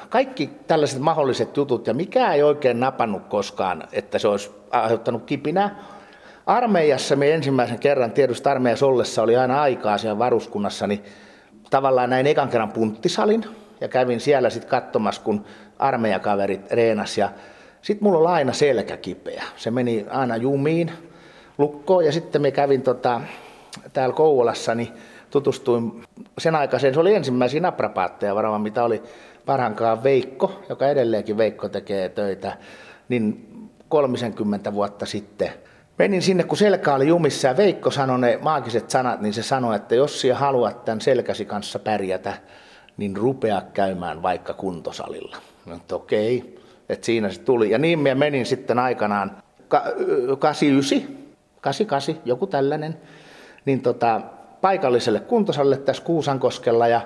Kaikki 0.08 0.50
tällaiset 0.66 1.00
mahdolliset 1.00 1.56
jutut 1.56 1.86
ja 1.86 1.94
mikä 1.94 2.32
ei 2.32 2.42
oikein 2.42 2.80
napannut 2.80 3.22
koskaan, 3.28 3.84
että 3.92 4.18
se 4.18 4.28
olisi 4.28 4.50
aiheuttanut 4.70 5.22
kipinää. 5.22 5.76
Armeijassa 6.46 7.16
me 7.16 7.34
ensimmäisen 7.34 7.78
kerran, 7.78 8.12
tietysti 8.12 8.48
armeijassa 8.48 8.86
ollessa 8.86 9.22
oli 9.22 9.36
aina 9.36 9.62
aikaa 9.62 9.98
siellä 9.98 10.18
varuskunnassa, 10.18 10.86
niin 10.86 11.04
tavallaan 11.70 12.10
näin 12.10 12.26
ekan 12.26 12.48
kerran 12.48 12.72
punttisalin, 12.72 13.44
ja 13.80 13.88
kävin 13.88 14.20
siellä 14.20 14.50
sitten 14.50 14.70
katsomassa, 14.70 15.22
kun 15.22 15.44
armeijakaverit 15.78 16.72
reenas 16.72 17.18
ja 17.18 17.30
sitten 17.82 18.04
mulla 18.04 18.18
oli 18.18 18.28
aina 18.28 18.52
selkä 18.52 18.96
kipeä. 18.96 19.44
Se 19.56 19.70
meni 19.70 20.06
aina 20.10 20.36
jumiin 20.36 20.92
lukkoon 21.58 22.04
ja 22.04 22.12
sitten 22.12 22.42
me 22.42 22.50
kävin 22.50 22.82
tota, 22.82 23.20
täällä 23.92 24.14
Kouvolassa, 24.14 24.74
niin 24.74 24.88
tutustuin 25.30 26.02
sen 26.38 26.54
aikaiseen, 26.54 26.94
se 26.94 27.00
oli 27.00 27.14
ensimmäisiä 27.14 27.60
naprapaatteja 27.60 28.34
varmaan, 28.34 28.60
mitä 28.60 28.84
oli 28.84 29.02
parhaankaan 29.46 30.02
Veikko, 30.02 30.62
joka 30.68 30.88
edelleenkin 30.88 31.36
Veikko 31.36 31.68
tekee 31.68 32.08
töitä, 32.08 32.56
niin 33.08 33.48
kolmisenkymmentä 33.88 34.74
vuotta 34.74 35.06
sitten. 35.06 35.50
Menin 35.98 36.22
sinne, 36.22 36.44
kun 36.44 36.58
selkä 36.58 36.94
oli 36.94 37.08
jumissa 37.08 37.48
ja 37.48 37.56
Veikko 37.56 37.90
sanoi 37.90 38.18
ne 38.18 38.38
maagiset 38.42 38.90
sanat, 38.90 39.20
niin 39.20 39.34
se 39.34 39.42
sanoi, 39.42 39.76
että 39.76 39.94
jos 39.94 40.20
sinä 40.20 40.34
haluat 40.34 40.84
tämän 40.84 41.00
selkäsi 41.00 41.44
kanssa 41.44 41.78
pärjätä, 41.78 42.34
niin 42.96 43.16
rupea 43.16 43.62
käymään 43.72 44.22
vaikka 44.22 44.54
kuntosalilla. 44.54 45.36
No, 45.66 45.76
että 45.76 45.96
okei, 45.96 46.60
että 46.88 47.06
siinä 47.06 47.30
se 47.30 47.40
tuli. 47.40 47.70
Ja 47.70 47.78
niin 47.78 47.98
minä 47.98 48.14
menin 48.14 48.46
sitten 48.46 48.78
aikanaan 48.78 49.36
89, 50.38 51.16
88, 51.60 52.14
joku 52.24 52.46
tällainen, 52.46 52.96
niin 53.64 53.82
tota, 53.82 54.20
paikalliselle 54.60 55.20
kuntosalille 55.20 55.76
tässä 55.76 56.02
Kuusankoskella 56.02 56.88
ja 56.88 57.00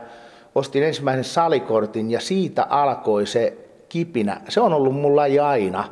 ostin 0.55 0.83
ensimmäisen 0.83 1.25
salikortin 1.25 2.11
ja 2.11 2.21
siitä 2.21 2.67
alkoi 2.71 3.27
se 3.27 3.57
kipinä. 3.89 4.41
Se 4.49 4.61
on 4.61 4.73
ollut 4.73 4.95
mulla 4.95 5.23
aina. 5.43 5.85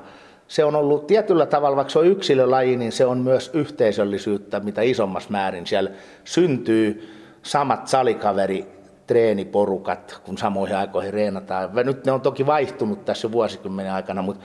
Se 0.49 0.65
on 0.65 0.77
ollut 0.77 1.07
tietyllä 1.07 1.47
tavalla, 1.47 1.77
vaikka 1.77 1.93
se 1.93 1.99
on 1.99 2.07
yksilölaji, 2.07 2.77
niin 2.77 2.93
se 2.93 3.07
on 3.07 3.19
myös 3.19 3.51
yhteisöllisyyttä, 3.55 4.61
mitä 4.61 4.83
isommassa 4.83 5.31
määrin. 5.31 5.67
Siellä 5.67 5.91
syntyy 6.25 7.13
samat 7.43 7.89
salikaveri 7.89 8.76
treeniporukat, 9.07 10.21
kun 10.25 10.39
samoihin 10.39 10.77
aikoihin 10.77 11.15
reenataan. 11.15 11.71
Nyt 11.85 12.05
ne 12.05 12.13
on 12.13 12.21
toki 12.21 12.47
vaihtunut 12.47 13.05
tässä 13.05 13.33
vuosikymmenen 13.33 13.93
aikana, 13.93 14.23
mutta 14.23 14.45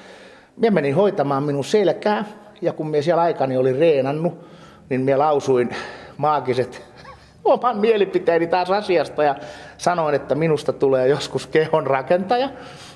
minä 0.57 0.71
menin 0.71 0.95
hoitamaan 0.95 1.43
minun 1.43 1.63
selkää, 1.63 2.25
ja 2.61 2.73
kun 2.73 2.87
minä 2.87 3.01
siellä 3.01 3.21
aikani 3.21 3.57
oli 3.57 3.73
reenannut, 3.73 4.45
niin 4.89 5.01
minä 5.01 5.19
lausuin 5.19 5.69
maagiset 6.17 6.85
oman 7.43 7.77
mielipiteeni 7.77 8.47
taas 8.47 8.71
asiasta 8.71 9.23
ja 9.23 9.35
sanoin, 9.77 10.15
että 10.15 10.35
minusta 10.35 10.73
tulee 10.73 11.07
joskus 11.07 11.47
kehon 11.47 11.87
rakentaja, 11.87 12.49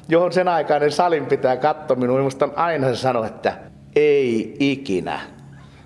johon 0.09 0.33
sen 0.33 0.47
aikainen 0.47 0.91
salin 0.91 1.25
pitää 1.25 1.57
katsoa 1.57 1.97
minun. 1.97 2.17
Minusta 2.17 2.49
aina 2.55 2.87
se 2.87 2.95
sanoi, 2.95 3.27
että 3.27 3.53
ei 3.95 4.55
ikinä. 4.59 5.19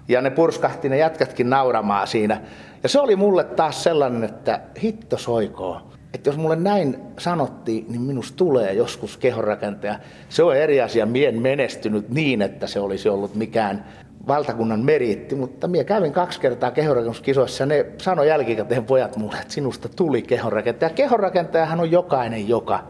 Ja 0.08 0.22
ne 0.22 0.30
purskahti 0.30 0.90
ne 0.90 0.98
jätkätkin 0.98 1.50
nauramaan 1.50 2.08
siinä. 2.08 2.42
Ja 2.84 2.90
se 2.90 3.00
oli 3.00 3.16
mulle 3.16 3.44
taas 3.44 3.84
sellainen, 3.84 4.24
että 4.24 4.62
hitto 4.84 5.18
soikoo. 5.18 5.82
Että 6.14 6.30
jos 6.30 6.38
mulle 6.38 6.56
näin 6.56 6.98
sanottiin, 7.20 7.86
niin 7.90 8.02
minusta 8.02 8.38
tulee 8.38 8.74
joskus 8.74 9.18
kehonrakentaja. 9.18 10.00
Se 10.30 10.44
on 10.44 10.56
eri 10.56 10.82
asia, 10.82 11.06
mien 11.06 11.42
menestynyt 11.42 12.10
niin, 12.10 12.42
että 12.42 12.68
se 12.68 12.80
olisi 12.80 13.10
ollut 13.10 13.36
mikään 13.36 13.86
valtakunnan 14.28 14.80
meriitti, 14.80 15.36
mutta 15.36 15.68
minä 15.68 15.84
kävin 15.84 16.12
kaksi 16.12 16.40
kertaa 16.40 16.72
kehonrakennuskisoissa 16.72 17.64
ja 17.64 17.66
ne 17.68 17.86
sanoi 17.98 18.28
jälkikäteen 18.28 18.86
pojat 18.86 19.18
mulle, 19.18 19.38
että 19.42 19.54
sinusta 19.54 19.90
tuli 19.90 20.22
kehonrakentaja. 20.22 20.90
Kehonrakentajahan 20.90 21.80
on 21.80 21.92
jokainen, 21.92 22.50
joka 22.50 22.84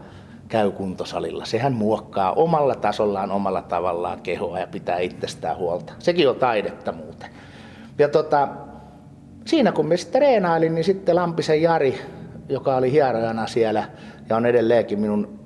käy 0.48 0.70
kuntosalilla. 0.70 1.44
Sehän 1.44 1.72
muokkaa 1.72 2.32
omalla 2.32 2.74
tasollaan, 2.74 3.30
omalla 3.30 3.62
tavallaan 3.62 4.20
kehoa 4.20 4.58
ja 4.58 4.66
pitää 4.66 4.98
itsestään 4.98 5.56
huolta. 5.56 5.92
Sekin 5.98 6.28
on 6.28 6.36
taidetta 6.36 6.92
muuten. 6.92 7.30
Ja 7.98 8.08
tota, 8.08 8.48
siinä 9.50 9.72
kun 9.72 9.86
me 9.86 9.96
sitten 9.96 10.22
reenailin, 10.22 10.74
niin 10.74 10.84
sitten 10.84 11.16
Lampisen 11.16 11.62
Jari, 11.62 11.98
joka 12.48 12.76
oli 12.76 12.92
hierojana 12.92 13.46
siellä 13.46 13.88
ja 14.28 14.36
on 14.36 14.46
edelleenkin 14.46 15.00
minun 15.00 15.40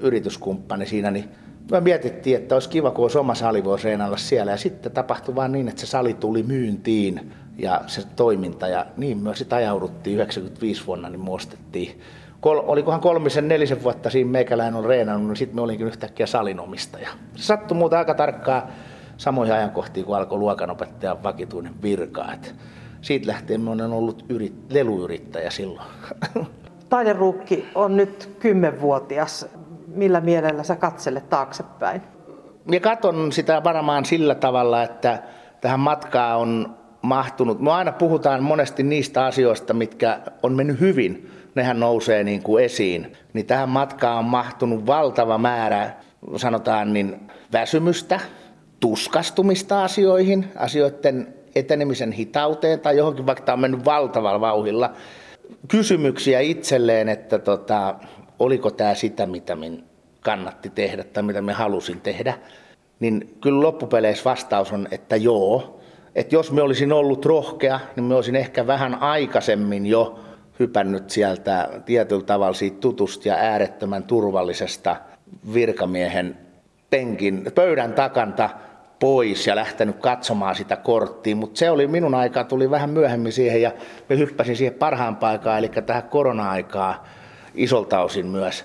yrityskumppani 0.00 0.86
siinä, 0.86 1.10
niin 1.10 1.28
me 1.70 1.80
mietittiin, 1.80 2.36
että 2.36 2.54
olisi 2.54 2.68
kiva, 2.68 2.90
kun 2.90 3.04
olisi 3.04 3.18
oma 3.18 3.34
sali 3.34 3.62
reenailla 3.84 4.16
siellä. 4.16 4.52
Ja 4.52 4.56
sitten 4.56 4.92
tapahtui 4.92 5.34
vaan 5.34 5.52
niin, 5.52 5.68
että 5.68 5.80
se 5.80 5.86
sali 5.86 6.14
tuli 6.14 6.42
myyntiin 6.42 7.32
ja 7.58 7.80
se 7.86 8.02
toiminta. 8.16 8.68
Ja 8.68 8.86
niin 8.96 9.18
myös 9.18 9.38
sitten 9.38 9.58
ajauduttiin 9.58 10.16
95 10.16 10.86
vuonna, 10.86 11.08
niin 11.08 11.20
muostettiin. 11.20 12.00
Kol, 12.40 12.60
olikohan 12.62 13.00
kolmisen, 13.00 13.48
nelisen 13.48 13.82
vuotta 13.82 14.10
siinä 14.10 14.30
meikäläinen 14.30 14.74
on 14.74 14.84
reenannut, 14.84 15.28
niin 15.28 15.36
sitten 15.36 15.56
me 15.56 15.62
olinkin 15.62 15.86
yhtäkkiä 15.86 16.26
salinomistaja. 16.26 17.08
Se 17.34 17.42
sattui 17.42 17.76
muuta 17.76 17.98
aika 17.98 18.14
tarkkaa 18.14 18.70
samoihin 19.16 19.54
ajankohtiin, 19.54 20.06
kun 20.06 20.16
alkoi 20.16 20.38
luokanopettajan 20.38 21.22
vakituinen 21.22 21.82
virka. 21.82 22.32
Et 22.32 22.54
siitä 23.04 23.26
lähtien 23.26 23.60
me 23.60 23.70
olen 23.70 23.92
ollut 23.92 24.24
yrit, 24.28 24.54
leluyrittäjä 24.70 25.50
silloin. 25.50 25.88
Taideruukki 26.88 27.64
on 27.74 27.96
nyt 27.96 28.36
kymmenvuotias 28.38 29.46
millä 29.94 30.20
mielellä 30.20 30.62
sä 30.62 30.76
katselet 30.76 31.28
taaksepäin? 31.28 32.02
Minä 32.64 32.80
katson 32.80 33.32
sitä 33.32 33.64
varmaan 33.64 34.04
sillä 34.04 34.34
tavalla, 34.34 34.82
että 34.82 35.22
tähän 35.60 35.80
matkaan 35.80 36.38
on 36.38 36.76
mahtunut. 37.02 37.60
Me 37.60 37.72
aina 37.72 37.92
puhutaan 37.92 38.42
monesti 38.42 38.82
niistä 38.82 39.24
asioista, 39.24 39.74
mitkä 39.74 40.20
on 40.42 40.52
mennyt 40.52 40.80
hyvin. 40.80 41.30
Nehän 41.54 41.80
nousee 41.80 42.24
niin 42.24 42.42
kuin 42.42 42.64
esiin. 42.64 43.12
Niin 43.32 43.46
tähän 43.46 43.68
matkaan 43.68 44.18
on 44.18 44.24
mahtunut 44.24 44.86
valtava 44.86 45.38
määrä, 45.38 45.90
sanotaan 46.36 46.92
niin, 46.92 47.20
väsymystä, 47.52 48.20
tuskastumista 48.80 49.84
asioihin, 49.84 50.48
asioiden 50.56 51.34
etenemisen 51.54 52.12
hitauteen 52.12 52.80
tai 52.80 52.96
johonkin, 52.96 53.26
vaikka 53.26 53.44
tämä 53.44 53.54
on 53.54 53.60
mennyt 53.60 53.84
valtavalla 53.84 54.40
vauhilla. 54.40 54.90
Kysymyksiä 55.68 56.40
itselleen, 56.40 57.08
että 57.08 57.38
tota, 57.38 57.94
oliko 58.38 58.70
tämä 58.70 58.94
sitä, 58.94 59.26
mitä 59.26 59.56
min 59.56 59.84
kannatti 60.20 60.70
tehdä 60.70 61.04
tai 61.04 61.22
mitä 61.22 61.42
me 61.42 61.52
halusin 61.52 62.00
tehdä, 62.00 62.34
niin 63.00 63.36
kyllä 63.40 63.62
loppupeleissä 63.62 64.24
vastaus 64.24 64.72
on, 64.72 64.88
että 64.90 65.16
joo. 65.16 65.80
Että 66.14 66.34
jos 66.34 66.52
me 66.52 66.62
olisin 66.62 66.92
ollut 66.92 67.24
rohkea, 67.24 67.80
niin 67.96 68.04
me 68.04 68.14
olisin 68.14 68.36
ehkä 68.36 68.66
vähän 68.66 68.94
aikaisemmin 68.94 69.86
jo 69.86 70.20
hypännyt 70.60 71.10
sieltä 71.10 71.68
tietyllä 71.84 72.22
tavalla 72.22 72.54
siitä 72.54 72.76
tutusta 72.80 73.28
ja 73.28 73.34
äärettömän 73.34 74.02
turvallisesta 74.02 74.96
virkamiehen 75.54 76.38
penkin, 76.90 77.46
pöydän 77.54 77.92
takanta 77.92 78.50
pois 79.04 79.46
ja 79.46 79.56
lähtenyt 79.56 79.96
katsomaan 79.96 80.54
sitä 80.54 80.76
korttia, 80.76 81.36
mutta 81.36 81.58
se 81.58 81.70
oli 81.70 81.86
minun 81.86 82.14
aikaa, 82.14 82.44
tuli 82.44 82.70
vähän 82.70 82.90
myöhemmin 82.90 83.32
siihen 83.32 83.62
ja 83.62 83.72
me 84.08 84.18
hyppäsin 84.18 84.56
siihen 84.56 84.74
parhaan 84.74 85.16
paikkaan, 85.16 85.58
eli 85.58 85.68
tähän 85.68 86.02
korona-aikaan 86.02 86.94
isolta 87.54 88.00
osin 88.00 88.26
myös 88.26 88.64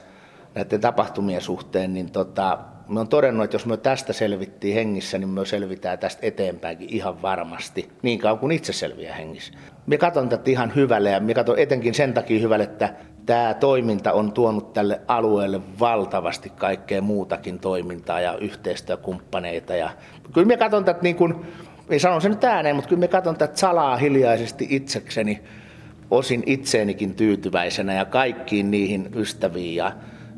näiden 0.56 0.82
tapahtumien 0.82 1.42
suhteen, 1.42 1.94
niin 1.94 2.12
tota, 2.12 2.60
me 2.88 3.00
on 3.00 3.08
todennut, 3.08 3.44
että 3.44 3.56
jos 3.56 3.66
me 3.66 3.78
tästä 3.78 4.14
selvittiin 4.14 4.76
hengissä, 4.76 5.18
niin 5.18 5.30
me 5.30 5.46
selvitään 5.46 6.00
tästä 6.00 6.28
eteenpäinkin 6.28 6.90
ihan 6.90 7.22
varmasti, 7.22 7.90
niin 8.02 8.20
kauan 8.20 8.40
kuin 8.40 8.52
itse 8.52 8.74
selviää 8.74 9.16
hengissä. 9.16 9.54
Me 9.88 9.98
katson 9.98 10.30
tätä 10.30 10.52
ihan 10.52 10.76
hyvälle 10.76 11.10
ja 11.10 11.20
me 11.20 11.34
katson 11.34 11.60
etenkin 11.60 11.94
sen 11.94 12.14
takia 12.14 12.40
hyvälle, 12.40 12.64
että 12.64 12.94
tämä 13.26 13.54
toiminta 13.54 14.14
on 14.14 14.32
tuonut 14.32 14.74
tälle 14.74 15.02
alueelle 15.08 15.62
valtavasti 15.80 16.50
kaikkea 16.50 17.02
muutakin 17.02 17.60
toimintaa 17.60 18.22
ja 18.22 18.38
yhteistyökumppaneita. 18.38 19.76
Ja 19.76 19.90
kyllä 20.34 20.48
me 20.48 20.58
katson 20.58 20.86
tätä 20.86 21.00
niin 21.02 21.16
kuin, 21.16 21.36
ei 21.90 22.00
sano 22.00 22.20
sen 22.20 22.32
nyt 22.32 22.44
ääneen, 22.44 22.76
mutta 22.76 22.90
kyllä 22.90 23.00
me 23.00 23.08
katson 23.08 23.38
tätä 23.38 23.58
salaa 23.58 23.98
hiljaisesti 23.98 24.68
itsekseni 24.70 25.42
osin 26.12 26.44
itseenikin 26.46 27.16
tyytyväisenä 27.16 27.94
ja 27.94 28.06
kaikkiin 28.06 28.72
niihin 28.72 29.10
ystäviin 29.16 29.76
ja 29.76 29.92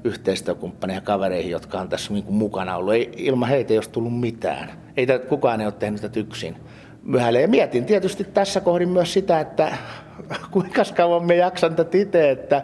yhteistyökumppaneihin 0.03 1.01
ja 1.01 1.05
kavereihin, 1.05 1.51
jotka 1.51 1.79
on 1.79 1.89
tässä 1.89 2.13
niin 2.13 2.23
kuin 2.23 2.35
mukana 2.35 2.75
ollut. 2.75 2.93
Ei, 2.93 3.11
ilman 3.17 3.49
heitä 3.49 3.73
ei 3.73 3.77
olisi 3.77 3.89
tullut 3.89 4.19
mitään. 4.19 4.69
Ei 4.97 5.05
tätä, 5.05 5.25
kukaan 5.25 5.61
ei 5.61 5.67
ole 5.67 5.73
tehnyt 5.79 6.01
tätä 6.01 6.19
yksin. 6.19 6.55
Myöhälle. 7.03 7.41
Ja 7.41 7.47
mietin 7.47 7.85
tietysti 7.85 8.23
tässä 8.23 8.61
kohdin 8.61 8.89
myös 8.89 9.13
sitä, 9.13 9.39
että 9.39 9.77
kuinka 10.51 10.83
kauan 10.95 11.25
me 11.25 11.35
jaksan 11.35 11.75
tätä 11.75 11.97
itse, 11.97 12.29
että 12.29 12.63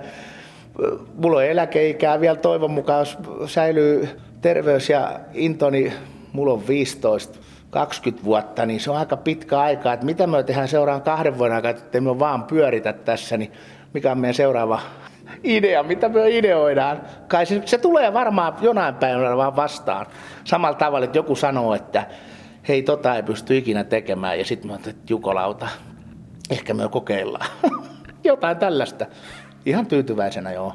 mulla 1.15 1.37
on 1.37 1.45
eläkeikää 1.45 2.19
vielä 2.19 2.35
toivon 2.35 2.71
mukaan, 2.71 2.99
jos 2.99 3.17
säilyy 3.53 4.09
terveys 4.41 4.89
ja 4.89 5.19
into, 5.33 5.69
niin 5.69 5.93
mulla 6.37 6.53
on 6.53 6.67
15 6.67 7.39
20 7.69 8.25
vuotta, 8.25 8.65
niin 8.65 8.79
se 8.79 8.91
on 8.91 8.97
aika 8.97 9.17
pitkä 9.17 9.59
aika. 9.59 9.93
Että 9.93 10.05
mitä 10.05 10.27
me 10.27 10.43
tehdään 10.43 10.67
seuraan 10.67 11.01
kahden 11.01 11.37
vuoden 11.37 11.55
aikaa, 11.55 11.71
että 11.71 12.01
me 12.01 12.19
vaan 12.19 12.43
pyöritä 12.43 12.93
tässä, 12.93 13.37
niin 13.37 13.51
mikä 13.93 14.11
on 14.11 14.17
meidän 14.17 14.33
seuraava 14.33 14.79
idea, 15.43 15.83
mitä 15.83 16.09
me 16.09 16.29
ideoidaan. 16.29 17.01
Kai 17.27 17.45
se, 17.45 17.61
se 17.65 17.77
tulee 17.77 18.13
varmaan 18.13 18.53
jonain 18.61 18.95
päivänä 18.95 19.37
vaan 19.37 19.55
vastaan. 19.55 20.05
Samalla 20.43 20.77
tavalla, 20.77 21.05
että 21.05 21.17
joku 21.17 21.35
sanoo, 21.35 21.73
että 21.73 22.05
hei, 22.67 22.83
tota 22.83 23.15
ei 23.15 23.23
pysty 23.23 23.57
ikinä 23.57 23.83
tekemään, 23.83 24.39
ja 24.39 24.45
sitten 24.45 24.71
mä 24.71 24.75
että 24.75 24.93
jukolauta, 25.09 25.67
ehkä 26.49 26.73
me 26.73 26.89
kokeillaan. 26.89 27.47
Jotain 28.23 28.57
tällaista. 28.57 29.05
Ihan 29.65 29.85
tyytyväisenä 29.85 30.51
joo. 30.51 30.73